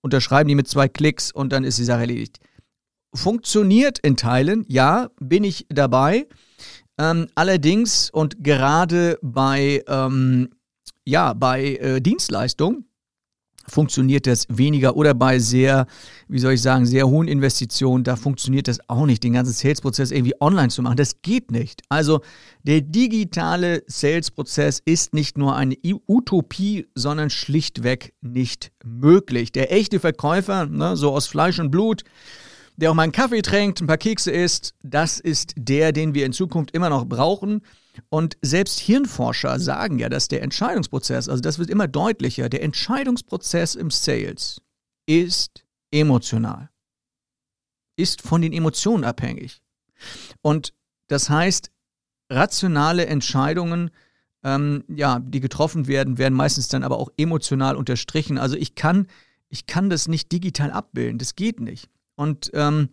unterschreiben 0.00 0.48
die 0.48 0.54
mit 0.54 0.68
zwei 0.68 0.88
Klicks 0.88 1.30
und 1.30 1.52
dann 1.52 1.62
ist 1.62 1.78
die 1.78 1.84
Sache 1.84 2.00
erledigt. 2.00 2.40
Funktioniert 3.14 3.98
in 4.00 4.16
Teilen, 4.16 4.64
ja, 4.68 5.10
bin 5.20 5.44
ich 5.44 5.66
dabei. 5.68 6.26
Ähm, 6.98 7.28
allerdings 7.34 8.10
und 8.10 8.42
gerade 8.42 9.18
bei 9.22 9.84
ähm, 9.86 10.48
ja, 11.04 11.32
bei 11.32 11.76
äh, 11.76 12.00
Dienstleistungen 12.00 12.84
funktioniert 13.70 14.26
das 14.26 14.46
weniger 14.48 14.96
oder 14.96 15.14
bei 15.14 15.38
sehr, 15.38 15.86
wie 16.28 16.38
soll 16.38 16.54
ich 16.54 16.62
sagen, 16.62 16.86
sehr 16.86 17.08
hohen 17.08 17.28
Investitionen, 17.28 18.04
da 18.04 18.16
funktioniert 18.16 18.68
das 18.68 18.78
auch 18.88 19.06
nicht, 19.06 19.22
den 19.22 19.34
ganzen 19.34 19.52
Sales-Prozess 19.52 20.10
irgendwie 20.10 20.34
online 20.40 20.68
zu 20.68 20.82
machen. 20.82 20.96
Das 20.96 21.22
geht 21.22 21.50
nicht. 21.50 21.82
Also 21.88 22.20
der 22.62 22.80
digitale 22.80 23.82
Sales-Prozess 23.86 24.82
ist 24.84 25.14
nicht 25.14 25.38
nur 25.38 25.56
eine 25.56 25.76
Utopie, 26.08 26.86
sondern 26.94 27.30
schlichtweg 27.30 28.14
nicht 28.20 28.72
möglich. 28.84 29.52
Der 29.52 29.72
echte 29.72 30.00
Verkäufer, 30.00 30.66
ne, 30.66 30.96
so 30.96 31.12
aus 31.12 31.26
Fleisch 31.26 31.58
und 31.58 31.70
Blut, 31.70 32.02
der 32.80 32.90
auch 32.90 32.94
mal 32.94 33.02
einen 33.02 33.12
Kaffee 33.12 33.42
trinkt, 33.42 33.80
ein 33.80 33.86
paar 33.86 33.98
Kekse 33.98 34.30
isst, 34.30 34.74
das 34.82 35.20
ist 35.20 35.52
der, 35.56 35.92
den 35.92 36.14
wir 36.14 36.24
in 36.24 36.32
Zukunft 36.32 36.70
immer 36.72 36.88
noch 36.88 37.06
brauchen. 37.06 37.62
Und 38.08 38.38
selbst 38.40 38.80
Hirnforscher 38.80 39.60
sagen 39.60 39.98
ja, 39.98 40.08
dass 40.08 40.28
der 40.28 40.42
Entscheidungsprozess, 40.42 41.28
also 41.28 41.42
das 41.42 41.58
wird 41.58 41.68
immer 41.68 41.88
deutlicher, 41.88 42.48
der 42.48 42.62
Entscheidungsprozess 42.62 43.74
im 43.74 43.90
Sales 43.90 44.62
ist 45.06 45.64
emotional, 45.90 46.70
ist 47.96 48.22
von 48.22 48.40
den 48.40 48.52
Emotionen 48.52 49.04
abhängig. 49.04 49.60
Und 50.40 50.72
das 51.08 51.28
heißt, 51.28 51.70
rationale 52.30 53.06
Entscheidungen, 53.06 53.90
ähm, 54.42 54.84
ja, 54.88 55.18
die 55.18 55.40
getroffen 55.40 55.86
werden, 55.86 56.16
werden 56.16 56.34
meistens 56.34 56.68
dann 56.68 56.84
aber 56.84 56.98
auch 56.98 57.10
emotional 57.18 57.76
unterstrichen. 57.76 58.38
Also 58.38 58.56
ich 58.56 58.74
kann, 58.74 59.06
ich 59.48 59.66
kann 59.66 59.90
das 59.90 60.08
nicht 60.08 60.32
digital 60.32 60.70
abbilden, 60.70 61.18
das 61.18 61.34
geht 61.34 61.60
nicht. 61.60 61.90
Und 62.20 62.50
ähm, 62.52 62.90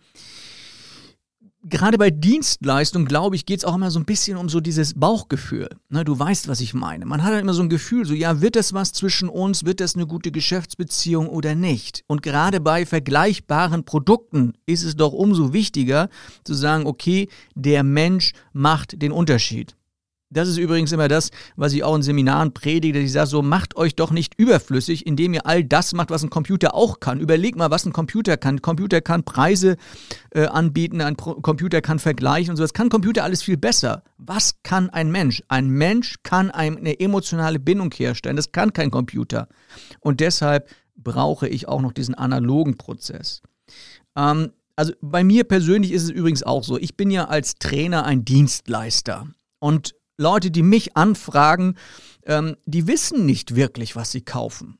gerade 1.65 1.97
bei 1.97 2.11
Dienstleistung, 2.11 3.03
glaube 3.03 3.35
ich, 3.35 3.45
geht 3.45 3.59
es 3.59 3.65
auch 3.65 3.75
immer 3.75 3.91
so 3.91 3.99
ein 3.99 4.05
bisschen 4.05 4.37
um 4.37 4.47
so 4.47 4.61
dieses 4.61 4.93
Bauchgefühl. 4.93 5.67
Ne, 5.89 6.05
du 6.05 6.17
weißt, 6.17 6.47
was 6.47 6.61
ich 6.61 6.73
meine. 6.73 7.05
Man 7.05 7.23
hat 7.23 7.33
halt 7.33 7.41
immer 7.41 7.53
so 7.53 7.61
ein 7.61 7.67
Gefühl, 7.67 8.05
so 8.05 8.13
ja, 8.13 8.39
wird 8.39 8.55
das 8.55 8.71
was 8.71 8.93
zwischen 8.93 9.27
uns, 9.27 9.65
wird 9.65 9.81
das 9.81 9.95
eine 9.95 10.07
gute 10.07 10.31
Geschäftsbeziehung 10.31 11.27
oder 11.27 11.55
nicht? 11.55 12.05
Und 12.07 12.21
gerade 12.21 12.61
bei 12.61 12.85
vergleichbaren 12.85 13.83
Produkten 13.83 14.53
ist 14.65 14.83
es 14.83 14.95
doch 14.95 15.11
umso 15.11 15.51
wichtiger 15.51 16.07
zu 16.45 16.53
sagen, 16.53 16.85
okay, 16.87 17.27
der 17.53 17.83
Mensch 17.83 18.31
macht 18.53 19.01
den 19.01 19.11
Unterschied. 19.11 19.75
Das 20.29 20.49
ist 20.49 20.57
übrigens 20.57 20.91
immer 20.91 21.07
das, 21.07 21.31
was 21.55 21.71
ich 21.71 21.85
auch 21.85 21.95
in 21.95 22.01
Seminaren 22.01 22.53
predige. 22.53 22.99
Ich 22.99 23.13
sage 23.13 23.27
so, 23.27 23.41
macht 23.41 23.77
euch 23.77 23.95
doch 23.95 24.11
nicht 24.11 24.37
überflüssig, 24.37 25.07
indem 25.07 25.33
ihr 25.33 25.45
all 25.45 25.63
das 25.63 25.93
macht, 25.93 26.09
was 26.09 26.21
ein 26.21 26.29
Computer 26.29 26.75
auch 26.75 26.99
kann. 26.99 27.21
Überlegt 27.21 27.57
mal, 27.57 27.71
was 27.71 27.85
ein 27.85 27.93
Computer 27.93 28.35
kann. 28.35 28.55
Ein 28.55 28.61
Computer 28.61 28.99
kann 28.99 29.23
Preise 29.23 29.77
äh, 30.31 30.45
anbieten, 30.45 30.99
ein 30.99 31.15
Pro 31.15 31.35
Computer 31.35 31.81
kann 31.81 31.99
vergleichen 31.99 32.51
und 32.51 32.57
so. 32.57 32.63
Das 32.63 32.73
kann 32.73 32.87
ein 32.87 32.91
Computer 32.91 33.23
alles 33.23 33.41
viel 33.41 33.55
besser. 33.55 34.03
Was 34.17 34.61
kann 34.63 34.89
ein 34.89 35.11
Mensch? 35.11 35.43
Ein 35.47 35.69
Mensch 35.69 36.15
kann 36.23 36.51
eine 36.51 36.99
emotionale 36.99 37.59
Bindung 37.59 37.91
herstellen. 37.91 38.35
Das 38.35 38.51
kann 38.51 38.73
kein 38.73 38.91
Computer. 38.91 39.47
Und 40.01 40.19
deshalb 40.19 40.69
brauche 40.97 41.47
ich 41.47 41.69
auch 41.69 41.81
noch 41.81 41.93
diesen 41.93 42.15
analogen 42.15 42.75
Prozess. 42.75 43.41
Ähm, 44.17 44.51
also 44.75 44.91
bei 45.01 45.23
mir 45.23 45.45
persönlich 45.45 45.93
ist 45.93 46.03
es 46.03 46.09
übrigens 46.09 46.43
auch 46.43 46.65
so. 46.65 46.77
Ich 46.77 46.97
bin 46.97 47.11
ja 47.11 47.29
als 47.29 47.55
Trainer 47.55 48.03
ein 48.05 48.25
Dienstleister. 48.25 49.27
Und 49.59 49.95
Leute, 50.17 50.51
die 50.51 50.63
mich 50.63 50.97
anfragen, 50.97 51.75
ähm, 52.25 52.55
die 52.65 52.87
wissen 52.87 53.25
nicht 53.25 53.55
wirklich, 53.55 53.95
was 53.95 54.11
sie 54.11 54.21
kaufen. 54.21 54.79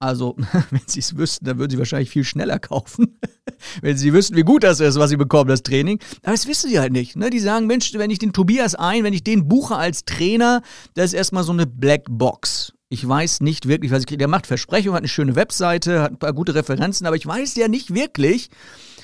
Also, 0.00 0.36
wenn 0.70 0.82
sie 0.86 1.00
es 1.00 1.16
wüssten, 1.16 1.44
dann 1.44 1.58
würden 1.58 1.70
sie 1.70 1.78
wahrscheinlich 1.78 2.10
viel 2.10 2.24
schneller 2.24 2.58
kaufen. 2.58 3.18
wenn 3.82 3.96
sie 3.96 4.12
wüssten, 4.12 4.36
wie 4.36 4.42
gut 4.42 4.62
das 4.62 4.80
ist, 4.80 4.98
was 4.98 5.10
sie 5.10 5.16
bekommen, 5.16 5.48
das 5.48 5.62
Training. 5.62 5.98
Aber 6.22 6.32
das 6.32 6.46
wissen 6.46 6.70
sie 6.70 6.78
halt 6.78 6.92
nicht. 6.92 7.16
Ne? 7.16 7.30
Die 7.30 7.40
sagen, 7.40 7.66
Mensch, 7.66 7.92
wenn 7.94 8.10
ich 8.10 8.18
den 8.18 8.32
Tobias 8.32 8.74
ein, 8.74 9.04
wenn 9.04 9.12
ich 9.12 9.24
den 9.24 9.48
buche 9.48 9.76
als 9.76 10.04
Trainer, 10.04 10.62
das 10.94 11.06
ist 11.06 11.14
erstmal 11.14 11.44
so 11.44 11.52
eine 11.52 11.66
Blackbox. 11.66 12.72
Ich 12.90 13.06
weiß 13.06 13.40
nicht 13.40 13.68
wirklich, 13.68 13.90
was 13.90 14.00
ich 14.00 14.06
kriege. 14.06 14.18
Der 14.18 14.28
macht 14.28 14.46
Versprechungen, 14.46 14.94
hat 14.94 15.02
eine 15.02 15.08
schöne 15.08 15.36
Webseite, 15.36 16.00
hat 16.00 16.12
ein 16.12 16.18
paar 16.18 16.32
gute 16.32 16.54
Referenzen, 16.54 17.06
aber 17.06 17.16
ich 17.16 17.26
weiß 17.26 17.56
ja 17.56 17.68
nicht 17.68 17.92
wirklich, 17.92 18.48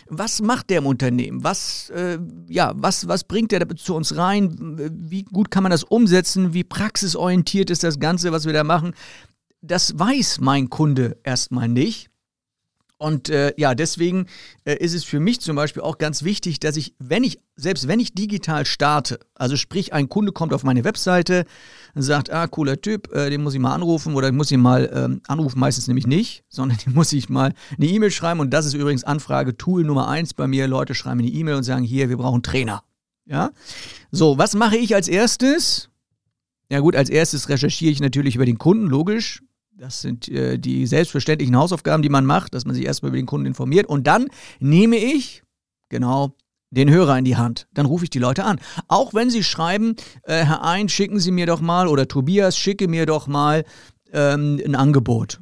was 0.08 0.42
macht 0.42 0.70
der 0.70 0.78
im 0.78 0.86
Unternehmen? 0.86 1.42
Was, 1.44 1.90
äh, 1.90 2.18
ja, 2.48 2.72
was, 2.76 3.08
was 3.08 3.24
bringt 3.24 3.52
der 3.52 3.68
zu 3.76 3.94
uns 3.94 4.16
rein? 4.16 4.54
Wie 4.92 5.24
gut 5.24 5.50
kann 5.50 5.62
man 5.62 5.70
das 5.70 5.84
umsetzen? 5.84 6.54
Wie 6.54 6.64
praxisorientiert 6.64 7.70
ist 7.70 7.84
das 7.84 7.98
Ganze, 7.98 8.32
was 8.32 8.46
wir 8.46 8.52
da 8.52 8.64
machen? 8.64 8.94
Das 9.60 9.98
weiß 9.98 10.40
mein 10.40 10.68
Kunde 10.68 11.16
erstmal 11.24 11.68
nicht. 11.68 12.10
Und 12.96 13.28
äh, 13.28 13.52
ja, 13.57 13.74
deswegen 13.74 14.26
äh, 14.64 14.76
ist 14.76 14.94
es 14.94 15.02
für 15.04 15.18
mich 15.18 15.40
zum 15.40 15.57
Beispiel 15.57 15.83
auch 15.83 15.98
ganz 15.98 16.22
wichtig, 16.22 16.61
dass 16.61 16.76
ich, 16.76 16.94
wenn 16.98 17.24
ich, 17.24 17.40
selbst 17.57 17.88
wenn 17.88 17.98
ich 17.98 18.14
digital 18.14 18.64
starte, 18.64 19.18
also 19.35 19.57
sprich, 19.57 19.92
ein 19.92 20.09
Kunde 20.09 20.30
kommt 20.30 20.54
auf 20.54 20.62
meine 20.62 20.85
Webseite 20.85 21.44
und 21.94 22.02
sagt, 22.02 22.30
ah, 22.30 22.46
cooler 22.46 22.80
Typ, 22.80 23.12
äh, 23.12 23.30
den 23.30 23.42
muss 23.42 23.54
ich 23.54 23.61
mal 23.61 23.74
anrufen 23.74 24.14
oder 24.14 24.28
ich 24.28 24.35
muss 24.35 24.52
ihn 24.52 24.61
mal 24.61 24.90
ähm, 24.94 25.20
anrufen, 25.26 25.59
meistens 25.59 25.88
nämlich 25.88 26.07
nicht, 26.07 26.44
sondern 26.48 26.78
den 26.78 26.94
muss 26.94 27.12
ich 27.12 27.28
mal 27.28 27.52
eine 27.76 27.87
E-Mail 27.87 28.12
schreiben 28.12 28.40
und 28.40 28.50
das 28.50 28.64
ist 28.64 28.74
übrigens 28.74 29.02
Anfrage 29.02 29.57
Tool 29.57 29.83
Nummer 29.85 30.09
eins 30.09 30.33
bei 30.33 30.46
mir. 30.46 30.68
Leute 30.68 30.94
schreiben 30.94 31.18
eine 31.18 31.28
E-Mail 31.28 31.57
und 31.57 31.64
sagen, 31.64 31.85
hier, 31.85 32.09
wir 32.09 32.16
brauchen 32.16 32.42
Trainer. 32.42 32.85
Ja? 33.26 33.50
So, 34.12 34.38
was 34.38 34.54
mache 34.54 34.76
ich 34.76 34.94
als 34.94 35.09
erstes? 35.09 35.90
Ja 36.70 36.80
gut, 36.80 36.96
als 36.96 37.11
erstes 37.11 37.48
recherchiere 37.48 37.90
ich 37.90 38.00
natürlich 38.00 38.37
über 38.37 38.46
den 38.46 38.59
Kunden, 38.59 38.87
logisch. 38.87 39.42
Das 39.76 40.00
sind 40.00 40.28
äh, 40.28 40.56
die 40.56 40.87
selbstverständlichen 40.87 41.56
Hausaufgaben, 41.56 42.02
die 42.02 42.08
man 42.08 42.24
macht, 42.24 42.54
dass 42.54 42.64
man 42.64 42.76
sich 42.76 42.84
erstmal 42.84 43.08
über 43.08 43.16
den 43.16 43.26
Kunden 43.26 43.46
informiert. 43.46 43.87
Und 43.87 44.06
dann 44.06 44.28
nehme 44.60 44.96
ich, 44.96 45.42
genau, 45.88 46.37
den 46.70 46.90
Hörer 46.90 47.18
in 47.18 47.24
die 47.24 47.37
Hand. 47.37 47.66
Dann 47.72 47.87
rufe 47.87 48.04
ich 48.04 48.10
die 48.10 48.20
Leute 48.20 48.44
an. 48.44 48.60
Auch 48.87 49.14
wenn 49.14 49.30
sie 49.30 49.42
schreiben, 49.42 49.96
äh, 50.22 50.44
Herr 50.44 50.62
Ein, 50.62 50.88
schicken 50.88 51.18
Sie 51.18 51.32
mir 51.32 51.46
doch 51.46 51.60
mal, 51.60 51.88
oder 51.88 52.06
Tobias, 52.06 52.56
schicke 52.56 52.87
mir 52.87 53.04
doch 53.06 53.26
mal 53.26 53.64
ähm, 54.12 54.60
ein 54.64 54.76
Angebot. 54.76 55.40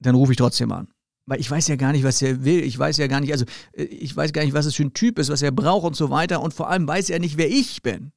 Dann 0.00 0.14
rufe 0.14 0.32
ich 0.32 0.38
trotzdem 0.38 0.70
an. 0.70 0.88
Weil 1.26 1.40
ich 1.40 1.50
weiß 1.50 1.66
ja 1.66 1.74
gar 1.74 1.90
nicht, 1.90 2.04
was 2.04 2.22
er 2.22 2.44
will. 2.44 2.62
Ich 2.62 2.78
weiß 2.78 2.98
ja 2.98 3.08
gar 3.08 3.20
nicht, 3.20 3.32
also 3.32 3.46
äh, 3.72 3.82
ich 3.82 4.16
weiß 4.16 4.32
gar 4.32 4.44
nicht, 4.44 4.54
was 4.54 4.66
es 4.66 4.76
für 4.76 4.84
ein 4.84 4.94
Typ 4.94 5.18
ist, 5.18 5.28
was 5.28 5.42
er 5.42 5.50
braucht 5.50 5.86
und 5.86 5.96
so 5.96 6.10
weiter. 6.10 6.40
Und 6.40 6.54
vor 6.54 6.70
allem 6.70 6.86
weiß 6.86 7.10
er 7.10 7.18
nicht, 7.18 7.36
wer 7.36 7.50
ich 7.50 7.82
bin. 7.82 8.12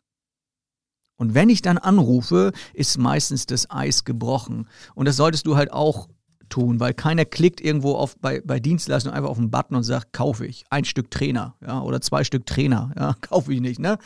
Und 1.20 1.36
wenn 1.36 1.50
ich 1.50 1.62
dann 1.62 1.78
anrufe, 1.78 2.54
ist 2.74 2.98
meistens 2.98 3.46
das 3.46 3.70
Eis 3.70 4.06
gebrochen. 4.06 4.68
Und 4.96 5.06
das 5.06 5.18
solltest 5.18 5.46
du 5.46 5.58
halt 5.58 5.72
auch 5.72 6.08
tun, 6.48 6.80
weil 6.80 6.94
keiner 6.94 7.26
klickt 7.26 7.62
irgendwo 7.62 7.96
auf, 7.96 8.18
bei, 8.18 8.42
bei 8.42 8.60
Dienstleistungen 8.60 9.16
einfach 9.16 9.30
auf 9.30 9.38
einen 9.38 9.52
Button 9.52 9.76
und 9.76 9.84
sagt, 9.84 10.14
kaufe 10.14 10.48
ich 10.48 10.64
ein 10.70 10.86
Stück 10.86 11.12
Trainer, 11.12 11.56
ja, 11.62 11.82
oder 11.82 12.02
zwei 12.02 12.24
Stück 12.24 12.46
Trainer, 12.46 12.94
ja, 12.98 13.16
kaufe 13.22 13.54
ich 13.54 13.60
nicht, 13.60 13.80
ne? 13.80 14.00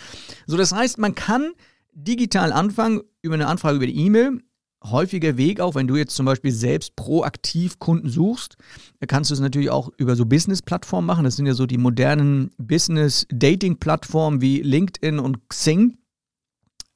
So, 0.48 0.58
das 0.58 0.74
heißt, 0.74 0.98
man 0.98 1.14
kann 1.14 1.52
digital 1.94 2.52
anfangen 2.52 3.02
über 3.22 3.36
eine 3.36 3.48
Anfrage 3.48 3.78
über 3.78 3.88
die 3.88 3.96
E-Mail. 3.96 4.40
Häufiger 4.84 5.38
Weg 5.38 5.62
auch, 5.62 5.76
wenn 5.76 5.88
du 5.88 5.96
jetzt 5.96 6.16
zum 6.16 6.26
Beispiel 6.26 6.52
selbst 6.52 6.98
proaktiv 6.98 7.80
Kunden 7.80 8.10
suchst, 8.10 8.58
kannst 9.08 9.30
du 9.30 9.36
es 9.36 9.40
natürlich 9.40 9.70
auch 9.70 9.90
über 9.96 10.18
so 10.18 10.26
Business-Plattformen 10.26 11.06
machen. 11.06 11.24
Das 11.24 11.38
sind 11.38 11.46
ja 11.46 11.54
so 11.54 11.66
die 11.66 11.78
modernen 11.78 12.52
Business-Dating-Plattformen 12.58 14.42
wie 14.42 14.62
LinkedIn 14.62 15.20
und 15.20 15.48
Xing 15.48 16.00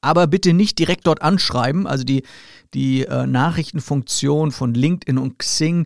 aber 0.08 0.26
bitte 0.28 0.54
nicht 0.54 0.80
direkt 0.80 1.06
dort 1.06 1.22
anschreiben. 1.22 1.86
Also 1.86 2.04
die, 2.04 2.24
die 2.74 3.04
äh, 3.04 3.28
Nachrichtenfunktion 3.28 4.52
von 4.52 4.74
LinkedIn 4.74 5.18
und 5.18 5.38
Xing 5.38 5.86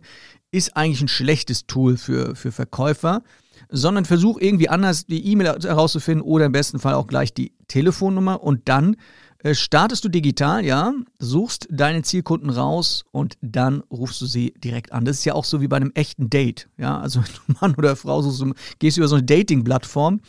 ist 0.52 0.76
eigentlich 0.76 1.02
ein 1.02 1.08
schlechtes 1.08 1.66
Tool 1.66 1.96
für, 1.96 2.36
für 2.36 2.52
Verkäufer, 2.52 3.22
sondern 3.68 4.04
versuch 4.04 4.38
irgendwie 4.38 4.68
anders 4.68 5.06
die 5.06 5.26
E-Mail 5.26 5.58
herauszufinden 5.62 6.22
oder 6.22 6.46
im 6.46 6.52
besten 6.52 6.78
Fall 6.78 6.94
auch 6.94 7.06
gleich 7.06 7.34
die 7.34 7.52
Telefonnummer 7.68 8.42
und 8.42 8.68
dann 8.68 8.96
äh, 9.38 9.54
startest 9.54 10.04
du 10.04 10.08
digital, 10.08 10.64
ja, 10.64 10.92
suchst 11.18 11.66
deine 11.70 12.02
Zielkunden 12.02 12.50
raus 12.50 13.04
und 13.10 13.38
dann 13.40 13.82
rufst 13.90 14.20
du 14.20 14.26
sie 14.26 14.54
direkt 14.58 14.92
an. 14.92 15.04
Das 15.04 15.18
ist 15.18 15.24
ja 15.24 15.34
auch 15.34 15.44
so 15.44 15.60
wie 15.60 15.68
bei 15.68 15.76
einem 15.76 15.90
echten 15.94 16.30
Date, 16.30 16.68
ja, 16.78 17.00
also 17.00 17.20
wenn 17.48 17.54
du 17.54 17.60
Mann 17.60 17.74
oder 17.74 17.96
Frau 17.96 18.22
suchst, 18.22 18.44
gehst 18.78 18.98
über 18.98 19.08
so 19.08 19.16
eine 19.16 19.24
Dating-Plattform, 19.24 20.20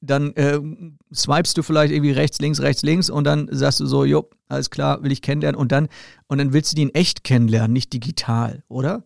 dann 0.00 0.32
äh, 0.34 0.60
swipest 1.12 1.58
du 1.58 1.62
vielleicht 1.62 1.92
irgendwie 1.92 2.12
rechts, 2.12 2.38
links, 2.38 2.60
rechts, 2.60 2.82
links 2.82 3.10
und 3.10 3.24
dann 3.24 3.48
sagst 3.50 3.80
du 3.80 3.86
so, 3.86 4.04
jo, 4.04 4.28
alles 4.48 4.70
klar, 4.70 5.02
will 5.02 5.12
ich 5.12 5.22
kennenlernen 5.22 5.60
und 5.60 5.72
dann, 5.72 5.88
und 6.28 6.38
dann 6.38 6.52
willst 6.52 6.72
du 6.72 6.76
die 6.76 6.82
in 6.82 6.94
echt 6.94 7.24
kennenlernen, 7.24 7.72
nicht 7.72 7.92
digital, 7.92 8.62
oder? 8.68 9.04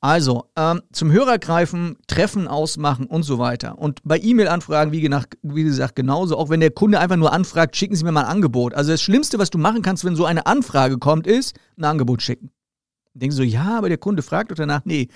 Also, 0.00 0.46
ähm, 0.56 0.82
zum 0.92 1.12
Hörer 1.12 1.38
greifen, 1.38 1.96
Treffen 2.08 2.48
ausmachen 2.48 3.06
und 3.06 3.22
so 3.22 3.38
weiter. 3.38 3.78
Und 3.78 4.00
bei 4.02 4.18
E-Mail-Anfragen, 4.18 4.90
wie, 4.90 5.08
wie, 5.42 5.64
gesagt, 5.64 5.94
genauso, 5.94 6.36
auch 6.36 6.50
wenn 6.50 6.60
der 6.60 6.72
Kunde 6.72 6.98
einfach 6.98 7.16
nur 7.16 7.32
anfragt, 7.32 7.76
schicken 7.76 7.94
Sie 7.94 8.04
mir 8.04 8.10
mal 8.10 8.24
ein 8.24 8.30
Angebot. 8.30 8.74
Also 8.74 8.90
das 8.90 9.00
Schlimmste, 9.00 9.38
was 9.38 9.50
du 9.50 9.58
machen 9.58 9.82
kannst, 9.82 10.04
wenn 10.04 10.16
so 10.16 10.24
eine 10.24 10.46
Anfrage 10.46 10.98
kommt, 10.98 11.28
ist 11.28 11.56
ein 11.78 11.84
Angebot 11.84 12.20
schicken. 12.20 12.50
Denken 13.14 13.36
so, 13.36 13.42
ja, 13.42 13.76
aber 13.76 13.88
der 13.88 13.98
Kunde 13.98 14.22
fragt 14.22 14.50
doch 14.50 14.56
danach, 14.56 14.82
nee, 14.84 15.08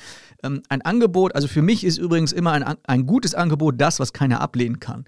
ähm, 0.42 0.62
ein 0.68 0.82
Angebot, 0.82 1.34
also 1.34 1.48
für 1.48 1.62
mich 1.62 1.84
ist 1.84 1.98
übrigens 1.98 2.32
immer 2.32 2.52
ein, 2.52 2.62
ein 2.86 3.06
gutes 3.06 3.34
Angebot 3.34 3.80
das, 3.80 4.00
was 4.00 4.12
keiner 4.12 4.40
ablehnen 4.40 4.80
kann. 4.80 5.04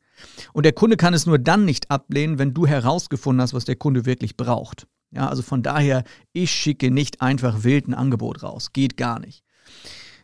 Und 0.52 0.64
der 0.64 0.72
Kunde 0.72 0.96
kann 0.96 1.14
es 1.14 1.26
nur 1.26 1.38
dann 1.38 1.64
nicht 1.64 1.90
ablehnen, 1.90 2.38
wenn 2.38 2.54
du 2.54 2.66
herausgefunden 2.66 3.42
hast, 3.42 3.54
was 3.54 3.64
der 3.64 3.76
Kunde 3.76 4.06
wirklich 4.06 4.36
braucht. 4.36 4.86
Ja, 5.10 5.28
also 5.28 5.42
von 5.42 5.62
daher, 5.62 6.04
ich 6.32 6.50
schicke 6.50 6.90
nicht 6.90 7.22
einfach 7.22 7.64
wild 7.64 7.88
ein 7.88 7.94
Angebot 7.94 8.42
raus. 8.42 8.72
Geht 8.72 8.96
gar 8.96 9.18
nicht. 9.18 9.42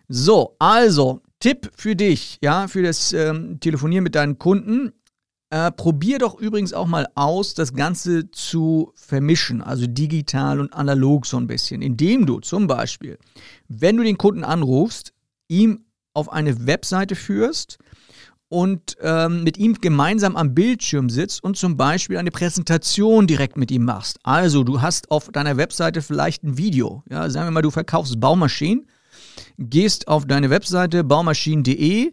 So, 0.09 0.57
also, 0.59 1.23
Tipp 1.41 1.71
für 1.75 1.97
dich, 1.97 2.39
ja, 2.43 2.69
für 2.69 2.83
das 2.83 3.13
ähm, 3.13 3.61
Telefonieren 3.61 4.05
mit 4.05 4.15
deinen 4.15 4.39
Kunden. 4.39 4.93
Äh, 5.55 5.71
probier 5.71 6.19
doch 6.19 6.35
übrigens 6.41 6.73
auch 6.73 6.89
mal 6.89 7.07
aus, 7.15 7.55
das 7.55 7.75
Ganze 7.75 8.29
zu 8.33 8.91
vermischen, 8.97 9.63
also 9.63 9.87
digital 9.87 10.59
und 10.59 10.73
analog 10.73 11.27
so 11.27 11.37
ein 11.37 11.47
bisschen, 11.47 11.81
indem 11.81 12.27
du 12.27 12.41
zum 12.41 12.67
Beispiel, 12.67 13.19
wenn 13.69 13.97
du 13.97 14.03
den 14.03 14.19
Kunden 14.19 14.43
anrufst, 14.43 15.13
ihm 15.47 15.85
auf 16.13 16.33
eine 16.33 16.67
Webseite 16.67 17.15
führst 17.15 17.79
und 18.49 18.97
ähm, 19.01 19.45
mit 19.45 19.57
ihm 19.57 19.75
gemeinsam 19.81 20.35
am 20.35 20.57
Bildschirm 20.57 21.09
sitzt 21.09 21.45
und 21.45 21.57
zum 21.57 21.77
Beispiel 21.77 22.17
eine 22.17 22.33
Präsentation 22.33 23.29
direkt 23.29 23.57
mit 23.57 23.71
ihm 23.71 23.85
machst. 23.85 24.19
Also 24.25 24.65
du 24.65 24.83
hast 24.83 25.13
auf 25.13 25.29
deiner 25.29 25.57
Webseite 25.57 26.03
vielleicht 26.03 26.43
ein 26.43 26.59
Video. 26.59 27.05
Ja, 27.09 27.31
sagen 27.31 27.47
wir 27.47 27.53
mal, 27.53 27.63
du 27.63 27.71
verkaufst 27.71 28.19
Baumaschinen, 28.19 28.89
gehst 29.57 30.09
auf 30.09 30.27
deine 30.27 30.51
Webseite 30.51 31.05
baumaschinen.de 31.05 32.11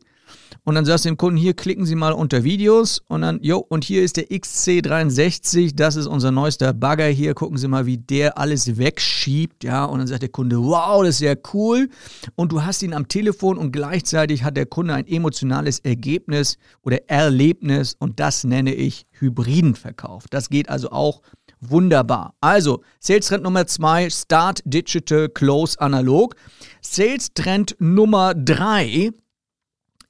und 0.63 0.75
dann 0.75 0.85
sagst 0.85 1.05
du 1.05 1.09
dem 1.09 1.17
Kunden, 1.17 1.37
hier 1.37 1.53
klicken 1.53 1.85
Sie 1.85 1.95
mal 1.95 2.13
unter 2.13 2.43
Videos 2.43 3.01
und 3.07 3.21
dann, 3.21 3.39
jo, 3.41 3.57
und 3.57 3.83
hier 3.83 4.03
ist 4.03 4.17
der 4.17 4.29
XC63, 4.29 5.75
das 5.75 5.95
ist 5.95 6.07
unser 6.07 6.31
neuester 6.31 6.73
Bagger 6.73 7.07
hier, 7.07 7.33
gucken 7.33 7.57
Sie 7.57 7.67
mal, 7.67 7.85
wie 7.85 7.97
der 7.97 8.37
alles 8.37 8.77
wegschiebt, 8.77 9.63
ja, 9.63 9.85
und 9.85 9.99
dann 9.99 10.07
sagt 10.07 10.21
der 10.21 10.29
Kunde, 10.29 10.57
wow, 10.57 11.03
das 11.03 11.15
ist 11.15 11.21
ja 11.21 11.35
cool 11.53 11.89
und 12.35 12.51
du 12.51 12.63
hast 12.63 12.83
ihn 12.83 12.93
am 12.93 13.07
Telefon 13.07 13.57
und 13.57 13.71
gleichzeitig 13.71 14.43
hat 14.43 14.57
der 14.57 14.65
Kunde 14.65 14.93
ein 14.93 15.07
emotionales 15.07 15.79
Ergebnis 15.79 16.57
oder 16.83 17.09
Erlebnis 17.09 17.95
und 17.99 18.19
das 18.19 18.43
nenne 18.43 18.73
ich 18.73 19.05
hybriden 19.11 19.75
Verkauf. 19.75 20.25
Das 20.29 20.49
geht 20.49 20.69
also 20.69 20.91
auch 20.91 21.21
wunderbar. 21.61 22.35
Also, 22.41 22.83
Sales 22.99 23.27
Trend 23.27 23.43
Nummer 23.43 23.67
zwei, 23.67 24.09
Start 24.09 24.61
Digital, 24.65 25.29
Close 25.29 25.79
Analog. 25.79 26.35
Sales 26.81 27.33
Trend 27.33 27.75
Nummer 27.79 28.33
drei 28.33 29.11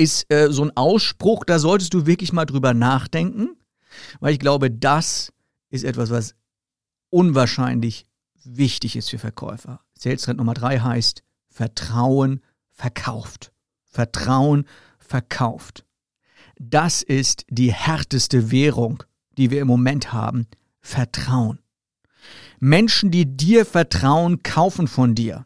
ist 0.02 0.32
äh, 0.34 0.52
so 0.52 0.64
ein 0.64 0.76
Ausspruch, 0.76 1.46
da 1.46 1.60
solltest 1.60 1.94
du 1.94 2.06
wirklich 2.06 2.34
mal 2.34 2.46
drüber 2.46 2.74
nachdenken, 2.74 3.56
weil 4.20 4.34
ich 4.34 4.40
glaube, 4.40 4.72
das 4.72 5.32
ist 5.70 5.84
etwas, 5.84 6.10
was 6.10 6.36
unwahrscheinlich 7.10 8.08
wichtig 8.44 8.96
ist 8.96 9.12
für 9.12 9.20
Verkäufer. 9.20 9.82
Sales 9.98 10.24
Trend 10.24 10.40
Nummer 10.40 10.56
drei 10.56 10.80
heißt 10.80 11.24
Vertrauen 11.50 12.42
verkauft. 12.72 13.52
Vertrauen 13.84 14.66
verkauft. 14.98 15.86
Das 16.60 17.04
ist 17.04 17.46
die 17.50 17.72
härteste 17.72 18.50
Währung, 18.50 19.04
die 19.38 19.52
wir 19.52 19.62
im 19.62 19.68
Moment 19.68 20.14
haben. 20.14 20.48
Vertrauen. 20.80 21.60
Menschen, 22.60 23.12
die 23.12 23.38
dir 23.38 23.66
vertrauen, 23.66 24.42
kaufen 24.42 24.88
von 24.88 25.14
dir. 25.14 25.46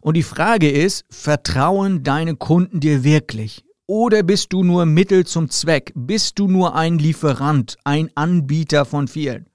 Und 0.00 0.14
die 0.14 0.22
Frage 0.22 0.70
ist, 0.70 1.04
vertrauen 1.10 2.02
deine 2.02 2.36
Kunden 2.36 2.80
dir 2.80 3.04
wirklich? 3.04 3.65
Oder 3.88 4.24
bist 4.24 4.52
du 4.52 4.64
nur 4.64 4.84
Mittel 4.84 5.24
zum 5.26 5.48
Zweck? 5.48 5.92
Bist 5.94 6.40
du 6.40 6.48
nur 6.48 6.74
ein 6.74 6.98
Lieferant, 6.98 7.76
ein 7.84 8.10
Anbieter 8.16 8.84
von 8.84 9.06
vielen? 9.06 9.46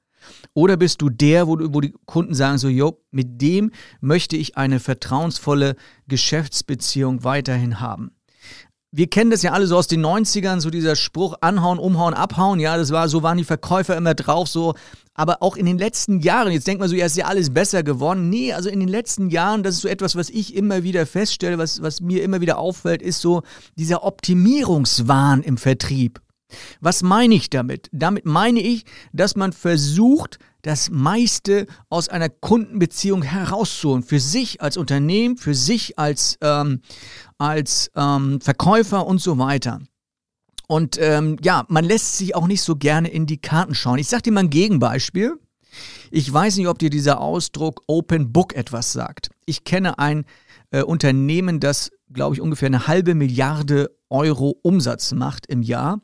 Oder 0.54 0.78
bist 0.78 1.02
du 1.02 1.10
der, 1.10 1.48
wo, 1.48 1.58
wo 1.60 1.82
die 1.82 1.94
Kunden 2.06 2.34
sagen 2.34 2.58
so, 2.58 2.70
jo, 2.70 3.04
mit 3.12 3.41
dem 3.41 3.72
möchte 4.00 4.38
ich 4.38 4.56
eine 4.56 4.80
vertrauensvolle 4.80 5.76
Geschäftsbeziehung 6.08 7.26
weiterhin 7.26 7.82
haben? 7.82 8.12
Wir 8.92 9.08
kennen 9.08 9.32
das 9.32 9.42
ja 9.42 9.54
alle 9.54 9.68
so 9.68 9.78
aus 9.78 9.88
den 9.88 10.06
90ern, 10.06 10.60
so 10.60 10.70
dieser 10.70 10.96
Spruch 10.96 11.36
anhauen, 11.40 11.80
umhauen, 11.80 12.14
abhauen, 12.14 12.60
ja, 12.60 12.76
das 12.76 12.92
war, 12.92 13.08
so 13.08 13.24
waren 13.24 13.38
die 13.38 13.46
Verkäufer 13.46 13.96
immer 13.96 14.14
drauf, 14.14 14.50
so, 14.50 14.74
aber 15.14 15.42
auch 15.42 15.56
in 15.56 15.66
den 15.66 15.78
letzten 15.78 16.20
Jahren, 16.20 16.52
jetzt 16.52 16.68
denkt 16.68 16.82
man 16.82 16.90
so, 16.90 16.96
ja, 16.96 17.06
ist 17.06 17.16
ja 17.16 17.26
alles 17.26 17.54
besser 17.54 17.84
geworden. 17.84 18.30
Nee, 18.30 18.54
also 18.54 18.70
in 18.70 18.80
den 18.80 18.90
letzten 18.90 19.30
Jahren, 19.30 19.64
das 19.64 19.76
ist 19.76 19.82
so 19.82 19.88
etwas, 19.88 20.16
was 20.16 20.30
ich 20.30 20.56
immer 20.56 20.84
wieder 20.84 21.06
feststelle, 21.06 21.58
was, 21.58 21.82
was 21.82 22.02
mir 22.02 22.24
immer 22.24 22.42
wieder 22.42 22.58
auffällt, 22.58 23.02
ist 23.02 23.22
so 23.22 23.44
dieser 23.78 24.04
Optimierungswahn 24.04 25.42
im 25.42 25.58
Vertrieb. 25.58 26.22
Was 26.82 27.02
meine 27.02 27.36
ich 27.36 27.50
damit? 27.50 27.88
Damit 27.94 28.26
meine 28.26 28.60
ich, 28.60 28.84
dass 29.14 29.38
man 29.38 29.54
versucht, 29.54 30.38
das 30.62 30.89
meiste 30.89 31.67
aus 31.89 32.10
einer 32.10 32.30
Kundenbeziehung 32.30 33.24
herauszuholen. 33.24 34.04
Für 34.04 34.19
sich 34.19 34.62
als 34.62 34.78
Unternehmen, 34.78 35.38
für 35.38 35.54
sich 35.54 35.97
als, 35.97 36.38
ähm, 36.41 36.82
als 37.38 37.91
ähm, 37.95 38.41
Verkäufer 38.41 39.06
und 39.06 39.21
so 39.21 39.38
weiter. 39.38 39.80
Und 40.67 40.97
ähm, 41.02 41.38
ja, 41.43 41.65
man 41.67 41.84
lässt 41.84 42.17
sich 42.17 42.36
auch 42.36 42.47
nicht 42.47 42.62
so 42.62 42.76
gerne 42.76 43.10
in 43.10 43.26
die 43.26 43.41
Karten 43.41 43.76
schauen. 43.76 44.00
Ich 44.00 44.08
sage 44.08 44.24
dir 44.24 44.32
mal 44.32 44.41
ein 44.41 44.50
Gegenbeispiel. 44.50 45.36
Ich 46.12 46.32
weiß 46.32 46.58
nicht, 46.58 46.67
ob 46.67 46.80
dir 46.80 46.89
dieser 46.89 47.19
Ausdruck 47.19 47.84
Open 47.88 48.32
Book 48.32 48.54
etwas 48.56 48.93
sagt. 48.93 49.30
Ich 49.45 49.63
kenne 49.63 50.00
ein 50.00 50.26
äh, 50.71 50.82
Unternehmen, 50.82 51.60
das, 51.60 51.91
glaube 52.12 52.36
ich, 52.36 52.41
ungefähr 52.41 52.67
eine 52.67 52.88
halbe 52.88 53.15
Milliarde 53.15 53.95
Euro 54.10 54.58
Umsatz 54.62 55.13
macht 55.13 55.45
im 55.47 55.62
Jahr 55.62 56.02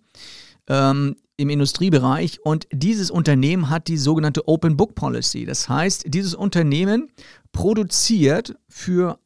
ähm, 0.68 1.16
im 1.38 1.50
Industriebereich. 1.50 2.40
Und 2.44 2.68
dieses 2.72 3.12
Unternehmen 3.12 3.70
hat 3.70 3.88
die 3.88 3.98
sogenannte 3.98 4.48
Open 4.48 4.76
Book 4.76 4.96
Policy. 4.96 5.46
Das 5.46 5.70
heißt, 5.70 6.06
dieses 6.08 6.34
Unternehmen 6.34 7.10
produziert 7.52 8.56
für 8.68 9.20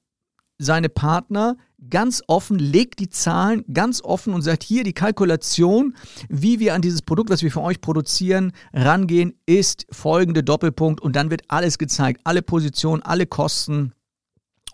seine 0.58 0.90
Partner 0.90 1.58
ganz 1.90 2.22
offen, 2.28 2.60
legt 2.60 3.00
die 3.00 3.10
Zahlen 3.10 3.66
ganz 3.74 4.04
offen 4.04 4.34
und 4.34 4.44
sagt, 4.44 4.64
hier 4.64 4.84
die 4.84 4.94
Kalkulation, 4.94 5.96
wie 6.30 6.60
wir 6.60 6.76
an 6.76 6.82
dieses 6.82 7.02
Produkt, 7.02 7.32
was 7.32 7.42
wir 7.42 7.52
für 7.52 7.62
euch 7.62 7.82
produzieren, 7.82 8.52
rangehen, 8.72 9.34
ist 9.48 9.88
folgende 9.90 10.44
Doppelpunkt 10.44 11.02
und 11.02 11.16
dann 11.16 11.32
wird 11.32 11.44
alles 11.48 11.80
gezeigt, 11.80 12.22
alle 12.26 12.44
Positionen, 12.44 13.02
alle 13.02 13.26
Kosten. 13.26 13.94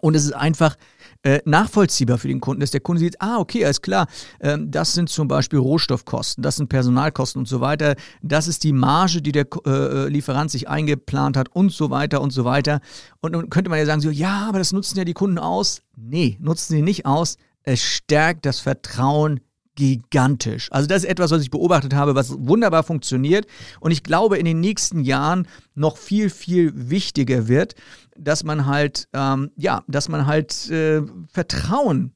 Und 0.02 0.16
es 0.16 0.26
ist 0.26 0.34
einfach 0.34 0.76
äh, 1.24 1.40
nachvollziehbar 1.46 2.18
für 2.18 2.28
den 2.28 2.40
Kunden, 2.40 2.62
dass 2.62 2.72
der 2.72 2.82
Kunde 2.82 3.00
sieht, 3.00 3.22
ah, 3.22 3.38
okay, 3.38 3.64
alles 3.66 3.82
klar, 3.82 4.08
ähm, 4.40 4.72
das 4.72 4.94
sind 4.94 5.10
zum 5.10 5.28
Beispiel 5.28 5.60
Rohstoffkosten, 5.60 6.42
das 6.42 6.58
sind 6.58 6.70
Personalkosten 6.70 7.40
und 7.40 7.48
so 7.48 7.62
weiter, 7.62 7.96
das 8.22 8.48
ist 8.48 8.64
die 8.64 8.74
Marge, 8.74 9.22
die 9.22 9.32
der 9.32 9.48
äh, 9.66 9.70
äh, 9.70 10.08
Lieferant 10.10 10.52
sich 10.52 10.70
eingeplant 10.70 11.38
hat 11.38 11.50
und 11.54 11.72
so 11.72 11.90
weiter 11.90 12.22
und 12.22 12.32
so 12.32 12.46
weiter. 12.46 12.80
Und 13.20 13.34
dann 13.34 13.50
könnte 13.50 13.70
man 13.70 13.80
ja 13.80 13.86
sagen, 13.86 14.02
so, 14.02 14.10
ja, 14.10 14.48
aber 14.48 14.60
das 14.60 14.74
nutzen 14.74 14.98
ja 14.98 15.06
die 15.06 15.14
Kunden 15.14 15.40
aus. 15.40 15.82
Nee, 15.96 16.38
nutzen 16.40 16.74
sie 16.74 16.82
nicht 16.82 17.06
aus. 17.06 17.38
Es 17.64 17.82
stärkt 17.82 18.46
das 18.46 18.60
Vertrauen 18.60 19.42
gigantisch. 19.78 20.70
Also 20.72 20.88
das 20.88 21.04
ist 21.04 21.10
etwas, 21.10 21.32
was 21.32 21.44
ich 21.44 21.52
beobachtet 21.52 21.94
habe, 21.94 22.16
was 22.16 22.34
wunderbar 22.38 22.84
funktioniert 22.84 23.46
und 23.80 23.92
ich 23.92 24.04
glaube 24.04 24.38
in 24.38 24.46
den 24.46 24.60
nächsten 24.60 25.02
Jahren 25.02 25.48
noch 25.76 25.98
viel, 25.98 26.30
viel 26.30 26.72
wichtiger 26.90 27.48
wird, 27.48 27.76
dass 28.18 28.44
man 28.44 28.66
halt, 28.66 29.08
ähm, 29.14 29.52
ja, 29.56 29.84
dass 29.88 30.10
man 30.10 30.26
halt 30.26 30.70
äh, 30.70 31.04
Vertrauen 31.32 32.14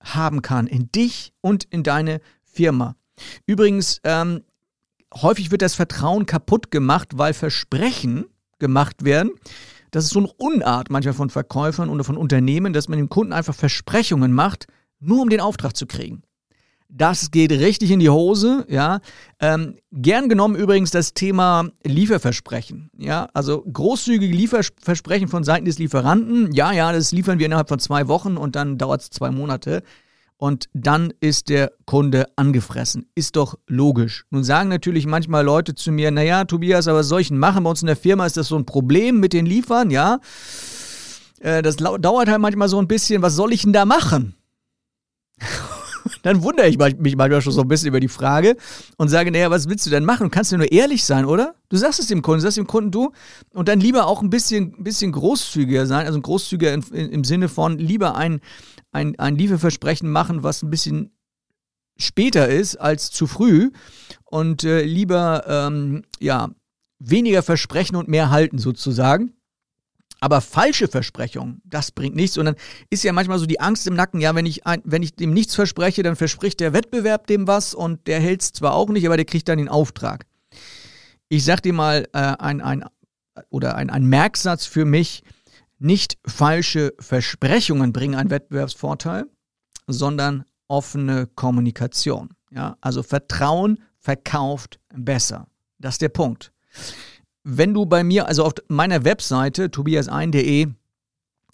haben 0.00 0.40
kann 0.40 0.66
in 0.68 0.90
dich 0.92 1.32
und 1.40 1.64
in 1.64 1.82
deine 1.82 2.20
Firma. 2.42 2.94
Übrigens, 3.46 4.00
ähm, 4.04 4.42
häufig 5.14 5.50
wird 5.50 5.62
das 5.62 5.74
Vertrauen 5.74 6.26
kaputt 6.26 6.70
gemacht, 6.70 7.08
weil 7.14 7.34
Versprechen 7.34 8.26
gemacht 8.60 9.04
werden. 9.04 9.32
Das 9.90 10.04
ist 10.04 10.10
so 10.10 10.20
eine 10.20 10.32
Unart 10.36 10.90
manchmal 10.90 11.14
von 11.14 11.30
Verkäufern 11.30 11.88
oder 11.88 12.04
von 12.04 12.16
Unternehmen, 12.16 12.72
dass 12.72 12.88
man 12.88 12.98
dem 12.98 13.08
Kunden 13.08 13.32
einfach 13.32 13.54
Versprechungen 13.54 14.32
macht, 14.32 14.66
nur 15.00 15.22
um 15.22 15.28
den 15.28 15.40
Auftrag 15.40 15.76
zu 15.76 15.86
kriegen. 15.86 16.22
Das 16.96 17.32
geht 17.32 17.50
richtig 17.50 17.90
in 17.90 17.98
die 17.98 18.08
Hose, 18.08 18.64
ja. 18.68 19.00
Ähm, 19.40 19.74
gern 19.90 20.28
genommen 20.28 20.54
übrigens 20.54 20.92
das 20.92 21.12
Thema 21.12 21.68
Lieferversprechen, 21.82 22.88
ja. 22.96 23.28
Also 23.34 23.62
großzügige 23.62 24.32
Lieferversprechen 24.32 25.26
von 25.26 25.42
Seiten 25.42 25.64
des 25.64 25.80
Lieferanten, 25.80 26.52
ja, 26.52 26.70
ja, 26.70 26.92
das 26.92 27.10
liefern 27.10 27.40
wir 27.40 27.46
innerhalb 27.46 27.68
von 27.68 27.80
zwei 27.80 28.06
Wochen 28.06 28.36
und 28.36 28.54
dann 28.54 28.78
dauert 28.78 29.02
es 29.02 29.10
zwei 29.10 29.32
Monate 29.32 29.82
und 30.36 30.66
dann 30.72 31.12
ist 31.18 31.48
der 31.48 31.72
Kunde 31.84 32.28
angefressen. 32.36 33.10
Ist 33.16 33.34
doch 33.34 33.58
logisch. 33.66 34.24
Nun 34.30 34.44
sagen 34.44 34.68
natürlich 34.68 35.04
manchmal 35.04 35.44
Leute 35.44 35.74
zu 35.74 35.90
mir, 35.90 36.12
naja, 36.12 36.44
Tobias, 36.44 36.86
aber 36.86 37.02
solchen 37.02 37.38
machen 37.38 37.64
bei 37.64 37.70
uns 37.70 37.82
in 37.82 37.88
der 37.88 37.96
Firma 37.96 38.24
ist 38.24 38.36
das 38.36 38.46
so 38.46 38.56
ein 38.56 38.66
Problem 38.66 39.18
mit 39.18 39.32
den 39.32 39.46
Liefern, 39.46 39.90
ja. 39.90 40.20
Äh, 41.40 41.60
das 41.62 41.74
dauert 41.74 42.28
halt 42.28 42.40
manchmal 42.40 42.68
so 42.68 42.78
ein 42.78 42.86
bisschen, 42.86 43.20
was 43.20 43.34
soll 43.34 43.52
ich 43.52 43.62
denn 43.62 43.72
da 43.72 43.84
machen? 43.84 44.36
dann 46.24 46.42
wundere 46.42 46.68
ich 46.68 46.78
mich 46.78 47.16
manchmal 47.16 47.42
schon 47.42 47.52
so 47.52 47.60
ein 47.60 47.68
bisschen 47.68 47.88
über 47.88 48.00
die 48.00 48.08
Frage 48.08 48.56
und 48.96 49.08
sage, 49.08 49.30
naja, 49.30 49.50
was 49.50 49.68
willst 49.68 49.84
du 49.84 49.90
denn 49.90 50.06
machen? 50.06 50.24
Du 50.24 50.30
kannst 50.30 50.50
ja 50.52 50.56
nur 50.56 50.72
ehrlich 50.72 51.04
sein, 51.04 51.26
oder? 51.26 51.54
Du 51.68 51.76
sagst 51.76 52.00
es 52.00 52.06
dem 52.06 52.22
Kunden, 52.22 52.38
du 52.38 52.42
sagst 52.44 52.56
dem 52.56 52.66
Kunden 52.66 52.90
du 52.90 53.12
und 53.52 53.68
dann 53.68 53.78
lieber 53.78 54.06
auch 54.06 54.22
ein 54.22 54.30
bisschen, 54.30 54.82
bisschen 54.82 55.12
großzügiger 55.12 55.86
sein, 55.86 56.06
also 56.06 56.18
ein 56.18 56.22
großzügiger 56.22 56.72
in, 56.72 56.82
in, 56.92 57.10
im 57.10 57.24
Sinne 57.24 57.50
von 57.50 57.78
lieber 57.78 58.16
ein, 58.16 58.40
ein, 58.90 59.18
ein 59.18 59.36
Lieferversprechen 59.36 60.10
machen, 60.10 60.42
was 60.42 60.62
ein 60.62 60.70
bisschen 60.70 61.10
später 61.98 62.48
ist 62.48 62.76
als 62.76 63.10
zu 63.10 63.26
früh 63.26 63.70
und 64.24 64.64
äh, 64.64 64.82
lieber, 64.82 65.44
ähm, 65.46 66.04
ja, 66.20 66.48
weniger 66.98 67.42
versprechen 67.42 67.96
und 67.96 68.08
mehr 68.08 68.30
halten 68.30 68.56
sozusagen. 68.56 69.34
Aber 70.24 70.40
falsche 70.40 70.88
Versprechungen, 70.88 71.60
das 71.66 71.90
bringt 71.90 72.16
nichts. 72.16 72.38
Und 72.38 72.46
dann 72.46 72.54
ist 72.88 73.04
ja 73.04 73.12
manchmal 73.12 73.38
so 73.38 73.44
die 73.44 73.60
Angst 73.60 73.86
im 73.86 73.92
Nacken, 73.92 74.22
ja, 74.22 74.34
wenn 74.34 74.46
ich, 74.46 74.66
ein, 74.66 74.80
wenn 74.82 75.02
ich 75.02 75.14
dem 75.14 75.34
nichts 75.34 75.54
verspreche, 75.54 76.02
dann 76.02 76.16
verspricht 76.16 76.60
der 76.60 76.72
Wettbewerb 76.72 77.26
dem 77.26 77.46
was 77.46 77.74
und 77.74 78.06
der 78.06 78.20
hält 78.20 78.40
es 78.40 78.52
zwar 78.54 78.72
auch 78.72 78.88
nicht, 78.88 79.04
aber 79.04 79.18
der 79.18 79.26
kriegt 79.26 79.50
dann 79.50 79.58
den 79.58 79.68
Auftrag. 79.68 80.24
Ich 81.28 81.44
sag 81.44 81.60
dir 81.60 81.74
mal 81.74 82.08
äh, 82.14 82.18
ein, 82.38 82.62
ein, 82.62 82.86
oder 83.50 83.74
ein, 83.74 83.90
ein 83.90 84.06
Merksatz 84.06 84.64
für 84.64 84.86
mich, 84.86 85.24
nicht 85.78 86.16
falsche 86.26 86.94
Versprechungen 87.00 87.92
bringen 87.92 88.14
einen 88.14 88.30
Wettbewerbsvorteil, 88.30 89.26
sondern 89.88 90.44
offene 90.68 91.26
Kommunikation. 91.34 92.30
Ja, 92.50 92.78
also 92.80 93.02
Vertrauen 93.02 93.78
verkauft 93.98 94.80
besser. 94.94 95.48
Das 95.78 95.96
ist 95.96 96.00
der 96.00 96.08
Punkt 96.08 96.50
wenn 97.44 97.74
du 97.74 97.86
bei 97.86 98.02
mir, 98.02 98.26
also 98.26 98.44
auf 98.44 98.54
meiner 98.68 99.04
Webseite 99.04 99.70
tobiasein.de, 99.70 100.68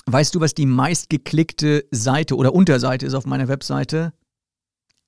weißt 0.07 0.35
du, 0.35 0.41
was 0.41 0.55
die 0.55 0.67
meistgeklickte 0.67 1.85
Seite 1.91 2.37
oder 2.37 2.55
Unterseite 2.55 3.05
ist 3.05 3.15
auf 3.15 3.27
meiner 3.27 3.49
Webseite? 3.49 4.13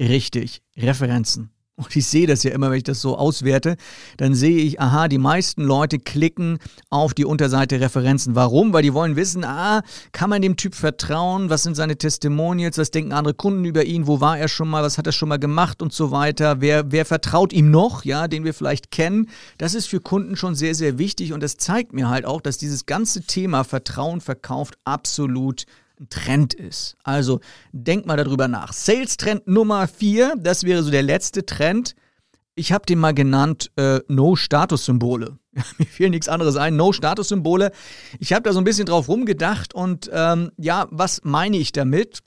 Richtig, 0.00 0.62
Referenzen. 0.76 1.51
Und 1.76 1.96
ich 1.96 2.06
sehe 2.06 2.26
das 2.26 2.42
ja 2.42 2.52
immer, 2.52 2.70
wenn 2.70 2.76
ich 2.76 2.84
das 2.84 3.00
so 3.00 3.16
auswerte, 3.16 3.76
dann 4.18 4.34
sehe 4.34 4.58
ich, 4.58 4.78
aha, 4.78 5.08
die 5.08 5.16
meisten 5.16 5.62
Leute 5.62 5.98
klicken 5.98 6.58
auf 6.90 7.14
die 7.14 7.24
Unterseite 7.24 7.80
Referenzen. 7.80 8.34
Warum? 8.34 8.74
Weil 8.74 8.82
die 8.82 8.92
wollen 8.92 9.16
wissen, 9.16 9.42
ah, 9.42 9.82
kann 10.12 10.28
man 10.28 10.42
dem 10.42 10.58
Typ 10.58 10.74
vertrauen? 10.74 11.48
Was 11.48 11.62
sind 11.62 11.74
seine 11.74 11.96
Testimonials? 11.96 12.76
Was 12.76 12.90
denken 12.90 13.12
andere 13.12 13.32
Kunden 13.32 13.64
über 13.64 13.84
ihn? 13.84 14.06
Wo 14.06 14.20
war 14.20 14.38
er 14.38 14.48
schon 14.48 14.68
mal? 14.68 14.82
Was 14.82 14.98
hat 14.98 15.06
er 15.06 15.12
schon 15.12 15.30
mal 15.30 15.38
gemacht 15.38 15.80
und 15.80 15.94
so 15.94 16.10
weiter? 16.10 16.60
Wer, 16.60 16.92
wer 16.92 17.06
vertraut 17.06 17.54
ihm 17.54 17.70
noch, 17.70 18.04
ja, 18.04 18.28
den 18.28 18.44
wir 18.44 18.52
vielleicht 18.52 18.90
kennen? 18.90 19.30
Das 19.56 19.74
ist 19.74 19.86
für 19.86 20.00
Kunden 20.00 20.36
schon 20.36 20.54
sehr, 20.54 20.74
sehr 20.74 20.98
wichtig 20.98 21.32
und 21.32 21.42
das 21.42 21.56
zeigt 21.56 21.94
mir 21.94 22.10
halt 22.10 22.26
auch, 22.26 22.42
dass 22.42 22.58
dieses 22.58 22.84
ganze 22.84 23.22
Thema 23.22 23.64
Vertrauen 23.64 24.20
verkauft 24.20 24.76
absolut 24.84 25.64
ein 26.02 26.08
Trend 26.10 26.54
ist. 26.54 26.96
Also 27.02 27.40
denk 27.72 28.06
mal 28.06 28.16
darüber 28.16 28.48
nach. 28.48 28.72
Sales 28.72 29.16
Trend 29.16 29.46
Nummer 29.46 29.88
4, 29.88 30.34
das 30.38 30.64
wäre 30.64 30.82
so 30.82 30.90
der 30.90 31.02
letzte 31.02 31.46
Trend. 31.46 31.94
Ich 32.54 32.72
habe 32.72 32.84
den 32.84 32.98
mal 32.98 33.14
genannt 33.14 33.70
äh, 33.76 34.00
No-Status-Symbole. 34.08 35.38
Mir 35.78 35.86
fiel 35.86 36.10
nichts 36.10 36.28
anderes 36.28 36.56
ein. 36.56 36.76
No-Status-Symbole. 36.76 37.72
Ich 38.18 38.32
habe 38.32 38.42
da 38.42 38.52
so 38.52 38.58
ein 38.58 38.64
bisschen 38.64 38.86
drauf 38.86 39.08
rumgedacht 39.08 39.74
und 39.74 40.10
ähm, 40.12 40.52
ja, 40.58 40.86
was 40.90 41.20
meine 41.24 41.56
ich 41.56 41.72
damit? 41.72 42.22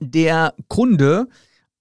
der 0.00 0.54
Kunde 0.68 1.28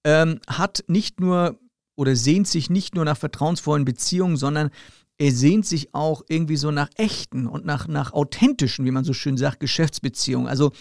ähm, 0.03 0.39
hat 0.47 0.83
nicht 0.87 1.19
nur 1.19 1.59
oder 1.95 2.15
sehnt 2.15 2.47
sich 2.47 2.69
nicht 2.69 2.95
nur 2.95 3.05
nach 3.05 3.17
vertrauensvollen 3.17 3.85
Beziehungen, 3.85 4.37
sondern 4.37 4.69
er 5.17 5.31
sehnt 5.31 5.65
sich 5.65 5.93
auch 5.93 6.23
irgendwie 6.27 6.57
so 6.57 6.71
nach 6.71 6.89
echten 6.95 7.47
und 7.47 7.65
nach, 7.65 7.87
nach 7.87 8.13
authentischen, 8.13 8.85
wie 8.85 8.91
man 8.91 9.05
so 9.05 9.13
schön 9.13 9.37
sagt, 9.37 9.59
Geschäftsbeziehungen. 9.59 10.47
Also 10.47 10.71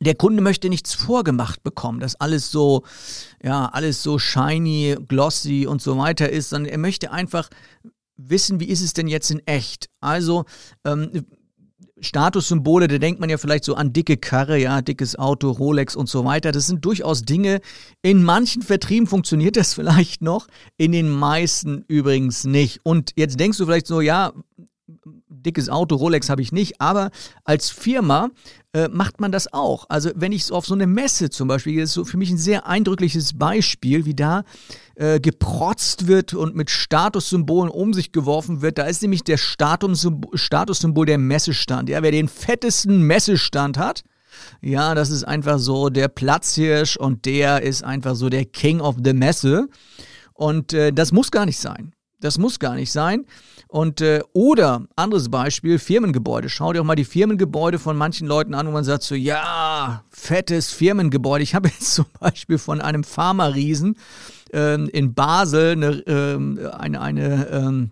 der 0.00 0.14
Kunde 0.14 0.42
möchte 0.42 0.68
nichts 0.68 0.94
vorgemacht 0.94 1.62
bekommen, 1.62 2.00
dass 2.00 2.16
alles 2.16 2.50
so, 2.50 2.84
ja, 3.42 3.66
alles 3.66 4.02
so 4.02 4.18
shiny, 4.18 4.96
glossy 5.08 5.66
und 5.66 5.80
so 5.80 5.96
weiter 5.98 6.30
ist, 6.30 6.50
sondern 6.50 6.72
er 6.72 6.78
möchte 6.78 7.10
einfach 7.10 7.48
wissen, 8.16 8.60
wie 8.60 8.68
ist 8.68 8.82
es 8.82 8.92
denn 8.92 9.08
jetzt 9.08 9.30
in 9.30 9.46
echt. 9.46 9.88
Also 10.00 10.44
ähm, 10.84 11.26
Statussymbole, 12.00 12.88
da 12.88 12.98
denkt 12.98 13.20
man 13.20 13.30
ja 13.30 13.38
vielleicht 13.38 13.64
so 13.64 13.74
an 13.74 13.92
dicke 13.92 14.16
Karre, 14.16 14.58
ja, 14.58 14.82
dickes 14.82 15.18
Auto, 15.18 15.50
Rolex 15.50 15.96
und 15.96 16.08
so 16.08 16.24
weiter. 16.24 16.52
Das 16.52 16.66
sind 16.66 16.84
durchaus 16.84 17.22
Dinge. 17.22 17.60
In 18.02 18.22
manchen 18.22 18.62
Vertrieben 18.62 19.06
funktioniert 19.06 19.56
das 19.56 19.74
vielleicht 19.74 20.22
noch, 20.22 20.46
in 20.76 20.92
den 20.92 21.08
meisten 21.08 21.84
übrigens 21.88 22.44
nicht. 22.44 22.80
Und 22.82 23.12
jetzt 23.16 23.40
denkst 23.40 23.58
du 23.58 23.64
vielleicht 23.64 23.86
so, 23.86 24.00
ja, 24.00 24.32
dickes 25.42 25.68
Auto, 25.68 25.96
Rolex 25.96 26.28
habe 26.28 26.42
ich 26.42 26.52
nicht, 26.52 26.80
aber 26.80 27.10
als 27.44 27.70
Firma 27.70 28.30
äh, 28.72 28.88
macht 28.88 29.20
man 29.20 29.32
das 29.32 29.52
auch. 29.52 29.86
Also 29.88 30.10
wenn 30.14 30.32
ich 30.32 30.50
auf 30.52 30.66
so 30.66 30.74
eine 30.74 30.86
Messe 30.86 31.30
zum 31.30 31.48
Beispiel, 31.48 31.80
das 31.80 31.90
ist 31.90 31.94
so 31.94 32.04
für 32.04 32.16
mich 32.16 32.30
ein 32.30 32.38
sehr 32.38 32.66
eindrückliches 32.66 33.38
Beispiel, 33.38 34.04
wie 34.04 34.14
da 34.14 34.44
äh, 34.96 35.20
geprotzt 35.20 36.06
wird 36.06 36.34
und 36.34 36.54
mit 36.54 36.70
Statussymbolen 36.70 37.70
um 37.70 37.94
sich 37.94 38.12
geworfen 38.12 38.62
wird. 38.62 38.78
Da 38.78 38.84
ist 38.84 39.02
nämlich 39.02 39.24
der 39.24 39.36
Statussymbol, 39.36 40.36
Statussymbol 40.36 41.06
der 41.06 41.18
Messestand. 41.18 41.88
Ja, 41.88 42.02
wer 42.02 42.12
den 42.12 42.28
fettesten 42.28 43.02
Messestand 43.02 43.78
hat, 43.78 44.02
ja, 44.60 44.94
das 44.94 45.10
ist 45.10 45.24
einfach 45.24 45.58
so 45.58 45.88
der 45.88 46.08
Platzhirsch 46.08 46.96
und 46.96 47.24
der 47.24 47.62
ist 47.62 47.84
einfach 47.84 48.14
so 48.14 48.28
der 48.28 48.44
King 48.44 48.80
of 48.80 48.96
the 49.02 49.12
Messe. 49.12 49.68
Und 50.34 50.72
äh, 50.72 50.92
das 50.92 51.12
muss 51.12 51.30
gar 51.30 51.46
nicht 51.46 51.58
sein. 51.58 51.94
Das 52.20 52.38
muss 52.38 52.58
gar 52.58 52.74
nicht 52.74 52.92
sein. 52.92 53.24
Und 53.68 54.00
äh, 54.00 54.20
oder 54.32 54.86
anderes 54.94 55.28
Beispiel, 55.28 55.78
Firmengebäude. 55.78 56.48
Schau 56.48 56.72
dir 56.72 56.80
auch 56.80 56.84
mal 56.84 56.94
die 56.94 57.04
Firmengebäude 57.04 57.78
von 57.78 57.96
manchen 57.96 58.28
Leuten 58.28 58.54
an, 58.54 58.66
wo 58.66 58.70
man 58.70 58.84
sagt 58.84 59.02
so, 59.02 59.14
ja, 59.14 60.04
fettes 60.10 60.72
Firmengebäude. 60.72 61.42
Ich 61.42 61.54
habe 61.54 61.68
jetzt 61.80 61.94
zum 61.94 62.06
Beispiel 62.20 62.58
von 62.58 62.80
einem 62.80 63.02
Pharma-Riesen 63.02 63.96
ähm, 64.52 64.88
in 64.92 65.14
Basel 65.14 65.72
eine, 65.72 65.90
ähm, 66.06 66.60
eine, 66.72 67.00
eine 67.00 67.48
ähm, 67.48 67.90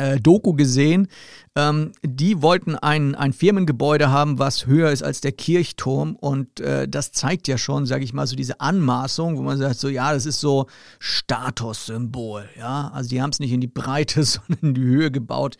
äh, 0.00 0.20
Doku 0.20 0.54
gesehen. 0.54 1.08
Ähm, 1.56 1.92
die 2.02 2.42
wollten 2.42 2.76
ein, 2.76 3.14
ein 3.14 3.32
Firmengebäude 3.32 4.10
haben, 4.10 4.38
was 4.38 4.66
höher 4.66 4.90
ist 4.90 5.02
als 5.02 5.20
der 5.20 5.32
Kirchturm. 5.32 6.16
Und 6.16 6.60
äh, 6.60 6.88
das 6.88 7.12
zeigt 7.12 7.48
ja 7.48 7.58
schon, 7.58 7.86
sage 7.86 8.04
ich 8.04 8.12
mal, 8.12 8.26
so 8.26 8.36
diese 8.36 8.60
Anmaßung, 8.60 9.36
wo 9.36 9.42
man 9.42 9.58
sagt, 9.58 9.78
so 9.78 9.88
ja, 9.88 10.12
das 10.12 10.26
ist 10.26 10.40
so 10.40 10.66
Statussymbol. 10.98 12.48
Ja, 12.58 12.90
also 12.94 13.10
die 13.10 13.20
haben 13.20 13.30
es 13.30 13.40
nicht 13.40 13.52
in 13.52 13.60
die 13.60 13.66
Breite, 13.66 14.24
sondern 14.24 14.58
in 14.62 14.74
die 14.74 14.82
Höhe 14.82 15.10
gebaut. 15.10 15.56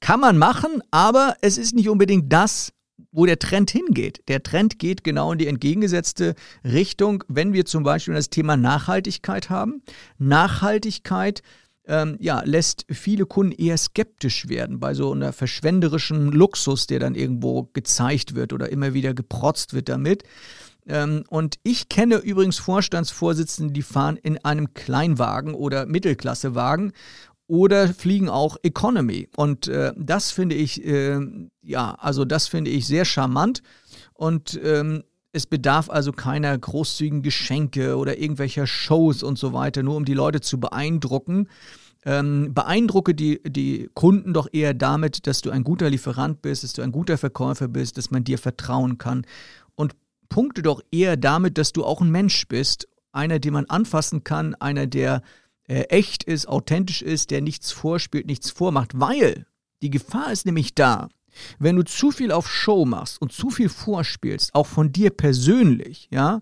Kann 0.00 0.20
man 0.20 0.38
machen, 0.38 0.82
aber 0.90 1.36
es 1.42 1.58
ist 1.58 1.74
nicht 1.74 1.88
unbedingt 1.88 2.32
das, 2.32 2.72
wo 3.12 3.26
der 3.26 3.38
Trend 3.38 3.70
hingeht. 3.70 4.22
Der 4.28 4.42
Trend 4.42 4.78
geht 4.78 5.04
genau 5.04 5.32
in 5.32 5.38
die 5.38 5.46
entgegengesetzte 5.46 6.34
Richtung, 6.64 7.22
wenn 7.28 7.52
wir 7.52 7.66
zum 7.66 7.82
Beispiel 7.82 8.14
das 8.14 8.30
Thema 8.30 8.56
Nachhaltigkeit 8.56 9.50
haben. 9.50 9.82
Nachhaltigkeit 10.18 11.42
ähm, 11.86 12.16
ja, 12.20 12.42
lässt 12.44 12.86
viele 12.90 13.26
Kunden 13.26 13.52
eher 13.52 13.76
skeptisch 13.76 14.48
werden 14.48 14.78
bei 14.78 14.94
so 14.94 15.12
einer 15.12 15.32
verschwenderischen 15.32 16.30
Luxus, 16.30 16.86
der 16.86 17.00
dann 17.00 17.14
irgendwo 17.14 17.70
gezeigt 17.72 18.34
wird 18.34 18.52
oder 18.52 18.70
immer 18.70 18.94
wieder 18.94 19.14
geprotzt 19.14 19.74
wird 19.74 19.88
damit. 19.88 20.22
Ähm, 20.86 21.24
und 21.28 21.56
ich 21.62 21.88
kenne 21.88 22.16
übrigens 22.16 22.58
Vorstandsvorsitzende, 22.58 23.72
die 23.72 23.82
fahren 23.82 24.16
in 24.16 24.38
einem 24.44 24.74
Kleinwagen 24.74 25.54
oder 25.54 25.86
Mittelklassewagen 25.86 26.92
oder 27.46 27.88
fliegen 27.92 28.28
auch 28.28 28.56
Economy. 28.62 29.28
Und 29.36 29.68
äh, 29.68 29.92
das 29.96 30.30
finde 30.30 30.54
ich, 30.54 30.84
äh, 30.84 31.20
ja, 31.62 31.94
also 31.98 32.24
das 32.24 32.48
finde 32.48 32.70
ich 32.70 32.86
sehr 32.86 33.04
charmant. 33.04 33.62
Und 34.14 34.58
ähm, 34.62 35.04
es 35.32 35.46
bedarf 35.46 35.88
also 35.88 36.12
keiner 36.12 36.56
großzügigen 36.56 37.22
Geschenke 37.22 37.96
oder 37.96 38.18
irgendwelcher 38.18 38.66
Shows 38.66 39.22
und 39.22 39.38
so 39.38 39.52
weiter, 39.52 39.82
nur 39.82 39.96
um 39.96 40.04
die 40.04 40.14
Leute 40.14 40.40
zu 40.40 40.60
beeindrucken. 40.60 41.48
Ähm, 42.04 42.52
beeindrucke 42.52 43.14
die, 43.14 43.40
die 43.44 43.88
Kunden 43.94 44.34
doch 44.34 44.48
eher 44.52 44.74
damit, 44.74 45.26
dass 45.26 45.40
du 45.40 45.50
ein 45.50 45.64
guter 45.64 45.88
Lieferant 45.88 46.42
bist, 46.42 46.64
dass 46.64 46.72
du 46.72 46.82
ein 46.82 46.92
guter 46.92 47.16
Verkäufer 47.16 47.68
bist, 47.68 47.96
dass 47.96 48.10
man 48.10 48.24
dir 48.24 48.38
vertrauen 48.38 48.98
kann. 48.98 49.24
Und 49.74 49.94
punkte 50.28 50.62
doch 50.62 50.82
eher 50.90 51.16
damit, 51.16 51.58
dass 51.58 51.72
du 51.72 51.84
auch 51.84 52.00
ein 52.00 52.10
Mensch 52.10 52.46
bist, 52.48 52.88
einer, 53.12 53.38
den 53.38 53.52
man 53.52 53.66
anfassen 53.66 54.24
kann, 54.24 54.54
einer, 54.56 54.86
der 54.86 55.22
äh, 55.68 55.82
echt 55.84 56.24
ist, 56.24 56.48
authentisch 56.48 57.02
ist, 57.02 57.30
der 57.30 57.40
nichts 57.40 57.70
vorspielt, 57.72 58.26
nichts 58.26 58.50
vormacht, 58.50 58.98
weil 58.98 59.46
die 59.80 59.90
Gefahr 59.90 60.32
ist 60.32 60.44
nämlich 60.44 60.74
da, 60.74 61.08
wenn 61.58 61.76
du 61.76 61.82
zu 61.82 62.10
viel 62.10 62.32
auf 62.32 62.50
Show 62.50 62.84
machst 62.84 63.20
und 63.20 63.32
zu 63.32 63.50
viel 63.50 63.68
vorspielst, 63.68 64.54
auch 64.54 64.66
von 64.66 64.92
dir 64.92 65.10
persönlich, 65.10 66.08
ja, 66.10 66.40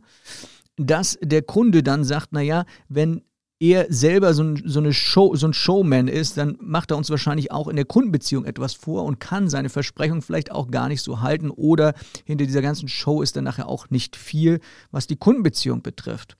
dass 0.76 1.18
der 1.22 1.42
Kunde 1.42 1.82
dann 1.82 2.04
sagt, 2.04 2.32
naja, 2.32 2.64
wenn 2.88 3.22
er 3.60 3.86
selber 3.90 4.32
so, 4.32 4.42
ein, 4.42 4.62
so, 4.64 4.80
eine 4.80 4.94
Show, 4.94 5.36
so 5.36 5.46
ein 5.46 5.52
Showman 5.52 6.08
ist, 6.08 6.38
dann 6.38 6.56
macht 6.60 6.90
er 6.90 6.96
uns 6.96 7.10
wahrscheinlich 7.10 7.52
auch 7.52 7.68
in 7.68 7.76
der 7.76 7.84
Kundenbeziehung 7.84 8.46
etwas 8.46 8.72
vor 8.72 9.04
und 9.04 9.20
kann 9.20 9.50
seine 9.50 9.68
Versprechung 9.68 10.22
vielleicht 10.22 10.50
auch 10.50 10.70
gar 10.70 10.88
nicht 10.88 11.02
so 11.02 11.20
halten 11.20 11.50
oder 11.50 11.92
hinter 12.24 12.46
dieser 12.46 12.62
ganzen 12.62 12.88
Show 12.88 13.20
ist 13.20 13.36
dann 13.36 13.44
nachher 13.44 13.68
auch 13.68 13.90
nicht 13.90 14.16
viel, 14.16 14.60
was 14.90 15.06
die 15.06 15.16
Kundenbeziehung 15.16 15.82
betrifft. 15.82 16.36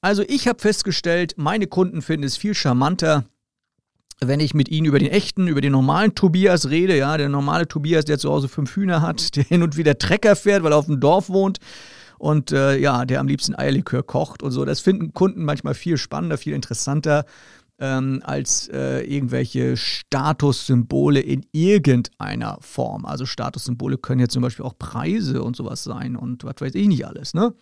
Also 0.00 0.24
ich 0.26 0.48
habe 0.48 0.58
festgestellt, 0.58 1.34
meine 1.36 1.68
Kunden 1.68 2.02
finden 2.02 2.26
es 2.26 2.36
viel 2.36 2.54
charmanter, 2.54 3.24
wenn 4.20 4.40
ich 4.40 4.54
mit 4.54 4.68
ihnen 4.68 4.86
über 4.86 4.98
den 4.98 5.10
echten, 5.10 5.48
über 5.48 5.60
den 5.60 5.72
normalen 5.72 6.14
Tobias 6.14 6.70
rede, 6.70 6.96
ja, 6.96 7.16
der 7.16 7.28
normale 7.28 7.66
Tobias, 7.66 8.04
der 8.04 8.18
zu 8.18 8.30
Hause 8.30 8.48
fünf 8.48 8.74
Hühner 8.76 9.02
hat, 9.02 9.36
der 9.36 9.44
hin 9.44 9.62
und 9.62 9.76
wieder 9.76 9.98
Trecker 9.98 10.36
fährt, 10.36 10.62
weil 10.62 10.72
er 10.72 10.78
auf 10.78 10.86
dem 10.86 11.00
Dorf 11.00 11.28
wohnt 11.28 11.58
und 12.18 12.52
äh, 12.52 12.78
ja, 12.78 13.04
der 13.04 13.20
am 13.20 13.28
liebsten 13.28 13.54
Eierlikör 13.54 14.02
kocht 14.02 14.42
und 14.42 14.50
so. 14.50 14.64
Das 14.64 14.80
finden 14.80 15.12
Kunden 15.12 15.44
manchmal 15.44 15.74
viel 15.74 15.96
spannender, 15.96 16.38
viel 16.38 16.54
interessanter 16.54 17.24
ähm, 17.78 18.20
als 18.24 18.68
äh, 18.68 19.00
irgendwelche 19.00 19.76
Statussymbole 19.76 21.20
in 21.20 21.44
irgendeiner 21.52 22.58
Form. 22.60 23.04
Also 23.04 23.26
Statussymbole 23.26 23.98
können 23.98 24.20
ja 24.20 24.28
zum 24.28 24.42
Beispiel 24.42 24.64
auch 24.64 24.78
Preise 24.78 25.42
und 25.42 25.56
sowas 25.56 25.82
sein 25.82 26.16
und 26.16 26.44
was 26.44 26.54
weiß 26.60 26.74
ich 26.74 26.86
nicht 26.86 27.06
alles, 27.06 27.34
ne? 27.34 27.52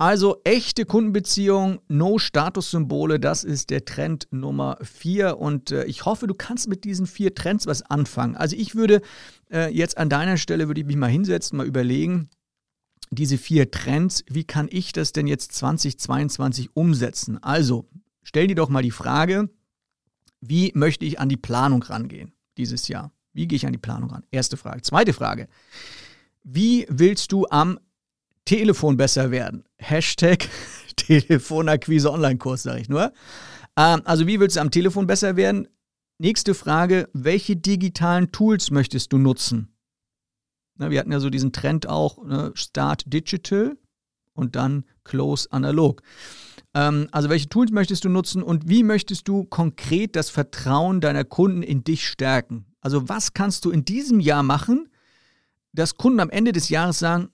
Also 0.00 0.40
echte 0.44 0.86
Kundenbeziehung, 0.86 1.80
no 1.88 2.16
Statussymbole, 2.16 3.20
das 3.20 3.44
ist 3.44 3.68
der 3.68 3.84
Trend 3.84 4.28
Nummer 4.30 4.78
vier. 4.80 5.36
Und 5.36 5.72
äh, 5.72 5.84
ich 5.84 6.06
hoffe, 6.06 6.26
du 6.26 6.32
kannst 6.32 6.68
mit 6.68 6.84
diesen 6.84 7.06
vier 7.06 7.34
Trends 7.34 7.66
was 7.66 7.82
anfangen. 7.82 8.34
Also 8.34 8.56
ich 8.56 8.74
würde 8.74 9.02
äh, 9.52 9.70
jetzt 9.70 9.98
an 9.98 10.08
deiner 10.08 10.38
Stelle, 10.38 10.68
würde 10.68 10.80
ich 10.80 10.86
mich 10.86 10.96
mal 10.96 11.10
hinsetzen, 11.10 11.58
mal 11.58 11.66
überlegen, 11.66 12.30
diese 13.10 13.36
vier 13.36 13.70
Trends, 13.70 14.24
wie 14.26 14.44
kann 14.44 14.68
ich 14.70 14.94
das 14.94 15.12
denn 15.12 15.26
jetzt 15.26 15.52
2022 15.52 16.74
umsetzen? 16.74 17.36
Also 17.42 17.86
stell 18.22 18.46
dir 18.46 18.56
doch 18.56 18.70
mal 18.70 18.82
die 18.82 18.92
Frage, 18.92 19.50
wie 20.40 20.72
möchte 20.74 21.04
ich 21.04 21.20
an 21.20 21.28
die 21.28 21.36
Planung 21.36 21.82
rangehen 21.82 22.32
dieses 22.56 22.88
Jahr? 22.88 23.12
Wie 23.34 23.46
gehe 23.46 23.56
ich 23.56 23.66
an 23.66 23.72
die 23.72 23.78
Planung 23.78 24.08
ran? 24.08 24.24
Erste 24.30 24.56
Frage. 24.56 24.80
Zweite 24.80 25.12
Frage. 25.12 25.46
Wie 26.42 26.86
willst 26.88 27.32
du 27.32 27.46
am 27.50 27.78
Telefon 28.50 28.96
besser 28.96 29.30
werden. 29.30 29.62
Hashtag 29.78 30.48
Telefonakquise 30.96 32.10
Online-Kurs, 32.10 32.64
sage 32.64 32.80
ich 32.80 32.88
nur. 32.88 33.12
Ähm, 33.76 34.02
also, 34.04 34.26
wie 34.26 34.40
willst 34.40 34.56
du 34.56 34.60
am 34.60 34.72
Telefon 34.72 35.06
besser 35.06 35.36
werden? 35.36 35.68
Nächste 36.18 36.54
Frage: 36.54 37.08
Welche 37.12 37.54
digitalen 37.54 38.32
Tools 38.32 38.72
möchtest 38.72 39.12
du 39.12 39.18
nutzen? 39.18 39.68
Na, 40.74 40.90
wir 40.90 40.98
hatten 40.98 41.12
ja 41.12 41.20
so 41.20 41.30
diesen 41.30 41.52
Trend 41.52 41.88
auch: 41.88 42.26
ne? 42.26 42.50
Start 42.54 43.04
Digital 43.06 43.78
und 44.32 44.56
dann 44.56 44.84
Close 45.04 45.46
Analog. 45.52 46.02
Ähm, 46.74 47.06
also, 47.12 47.28
welche 47.28 47.48
Tools 47.48 47.70
möchtest 47.70 48.04
du 48.04 48.08
nutzen 48.08 48.42
und 48.42 48.68
wie 48.68 48.82
möchtest 48.82 49.28
du 49.28 49.44
konkret 49.44 50.16
das 50.16 50.28
Vertrauen 50.28 51.00
deiner 51.00 51.22
Kunden 51.22 51.62
in 51.62 51.84
dich 51.84 52.04
stärken? 52.04 52.66
Also, 52.80 53.08
was 53.08 53.32
kannst 53.32 53.64
du 53.64 53.70
in 53.70 53.84
diesem 53.84 54.18
Jahr 54.18 54.42
machen, 54.42 54.88
dass 55.72 55.96
Kunden 55.96 56.18
am 56.18 56.30
Ende 56.30 56.50
des 56.50 56.68
Jahres 56.68 56.98
sagen, 56.98 57.30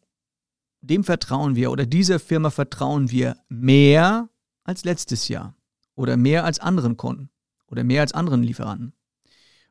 dem 0.87 1.05
vertrauen 1.05 1.57
wir 1.57 1.71
oder 1.71 1.87
dieser 1.87 2.19
Firma 2.19 2.51
vertrauen 2.51 3.11
wir 3.11 3.37
mehr 3.49 4.29
als 4.65 4.85
letztes 4.85 5.29
Jahr 5.29 5.55
oder 5.95 6.17
mehr 6.17 6.45
als 6.45 6.59
anderen 6.59 6.97
Kunden 6.97 7.31
oder 7.67 7.85
mehr 7.85 8.03
als 8.03 8.13
anderen 8.13 8.43
Lieferanten. 8.43 8.93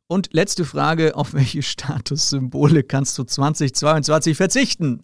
Und 0.07 0.33
letzte 0.33 0.65
Frage, 0.65 1.15
auf 1.15 1.33
welche 1.33 1.63
Statussymbole 1.63 2.83
kannst 2.83 3.17
du 3.17 3.23
2022 3.23 4.37
verzichten? 4.37 5.03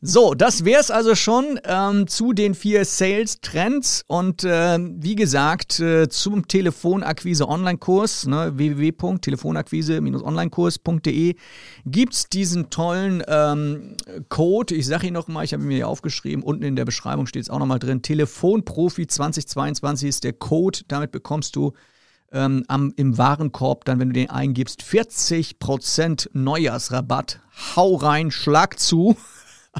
So, 0.00 0.34
das 0.34 0.64
wäre 0.64 0.80
es 0.80 0.92
also 0.92 1.16
schon 1.16 1.58
ähm, 1.64 2.06
zu 2.06 2.32
den 2.32 2.54
vier 2.54 2.84
Sales-Trends 2.84 4.04
und 4.06 4.44
äh, 4.44 4.78
wie 4.78 5.16
gesagt 5.16 5.80
äh, 5.80 6.08
zum 6.08 6.46
Telefonakquise-Online-Kurs 6.46 8.28
ne, 8.28 8.52
www.telefonakquise-onlinekurs.de 8.54 11.34
gibt 11.86 12.14
es 12.14 12.28
diesen 12.28 12.70
tollen 12.70 13.24
ähm, 13.26 13.96
Code. 14.28 14.76
Ich 14.76 14.86
sage 14.86 15.08
ihn 15.08 15.14
nochmal, 15.14 15.46
ich 15.46 15.52
habe 15.52 15.64
ihn 15.64 15.68
mir 15.68 15.74
hier 15.74 15.88
aufgeschrieben. 15.88 16.44
Unten 16.44 16.62
in 16.62 16.76
der 16.76 16.84
Beschreibung 16.84 17.26
steht 17.26 17.42
es 17.42 17.50
auch 17.50 17.58
nochmal 17.58 17.80
drin. 17.80 18.02
Telefonprofi 18.02 19.08
2022 19.08 20.08
ist 20.08 20.22
der 20.22 20.34
Code. 20.34 20.78
Damit 20.86 21.10
bekommst 21.10 21.56
du 21.56 21.72
ähm, 22.32 22.64
am, 22.68 22.92
im 22.96 23.18
Warenkorb, 23.18 23.84
dann, 23.84 23.98
wenn 24.00 24.08
du 24.08 24.14
den 24.14 24.30
eingibst, 24.30 24.82
40% 24.82 26.30
Neujahrsrabatt. 26.32 27.40
Hau 27.76 27.96
rein, 27.96 28.30
schlag 28.30 28.78
zu. 28.78 29.16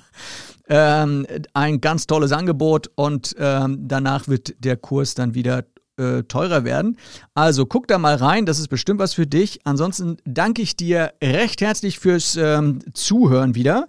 ähm, 0.69 1.27
ein 1.55 1.81
ganz 1.81 2.07
tolles 2.07 2.33
Angebot 2.33 2.91
und 2.95 3.35
ähm, 3.39 3.89
danach 3.89 4.29
wird 4.29 4.55
der 4.65 4.77
Kurs 4.77 5.15
dann 5.15 5.35
wieder 5.35 5.65
äh, 5.99 6.23
teurer 6.25 6.65
werden. 6.65 6.97
Also 7.35 7.67
guck 7.67 7.89
da 7.89 7.99
mal 7.99 8.15
rein, 8.15 8.47
das 8.47 8.59
ist 8.59 8.69
bestimmt 8.69 9.01
was 9.01 9.15
für 9.15 9.27
dich. 9.27 9.61
Ansonsten 9.65 10.19
danke 10.25 10.63
ich 10.63 10.77
dir 10.77 11.13
recht 11.23 11.61
herzlich 11.61 11.99
fürs 11.99 12.37
ähm, 12.37 12.81
Zuhören 12.95 13.55
wieder 13.55 13.89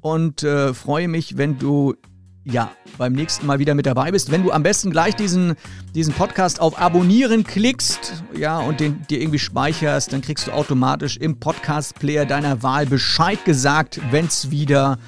und 0.00 0.42
äh, 0.42 0.72
freue 0.72 1.08
mich, 1.08 1.36
wenn 1.36 1.58
du 1.58 1.94
ja, 2.44 2.70
beim 2.96 3.12
nächsten 3.12 3.46
Mal 3.46 3.58
wieder 3.58 3.74
mit 3.74 3.86
dabei 3.86 4.10
bist. 4.10 4.30
Wenn 4.30 4.42
du 4.42 4.52
am 4.52 4.62
besten 4.62 4.90
gleich 4.90 5.14
diesen, 5.14 5.54
diesen 5.94 6.14
Podcast 6.14 6.60
auf 6.60 6.80
Abonnieren 6.80 7.44
klickst, 7.44 8.22
ja, 8.36 8.58
und 8.58 8.80
den 8.80 9.06
dir 9.08 9.20
irgendwie 9.20 9.38
speicherst, 9.38 10.12
dann 10.12 10.22
kriegst 10.22 10.46
du 10.46 10.52
automatisch 10.52 11.16
im 11.16 11.38
Podcast-Player 11.38 12.24
deiner 12.24 12.62
Wahl 12.62 12.86
Bescheid 12.86 13.44
gesagt, 13.44 14.00
wenn 14.10 14.26
es 14.26 14.50
wieder 14.50 14.98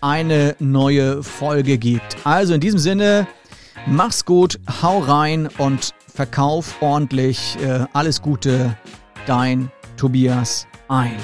eine 0.00 0.56
neue 0.58 1.22
Folge 1.22 1.78
gibt. 1.78 2.16
Also 2.24 2.54
in 2.54 2.60
diesem 2.60 2.78
Sinne, 2.78 3.26
mach's 3.86 4.24
gut, 4.24 4.58
hau 4.82 4.98
rein 4.98 5.48
und 5.58 5.94
verkauf 6.12 6.82
ordentlich. 6.82 7.56
Äh, 7.62 7.86
alles 7.92 8.20
Gute, 8.20 8.76
dein 9.26 9.70
Tobias 9.96 10.66
ein. 10.88 11.16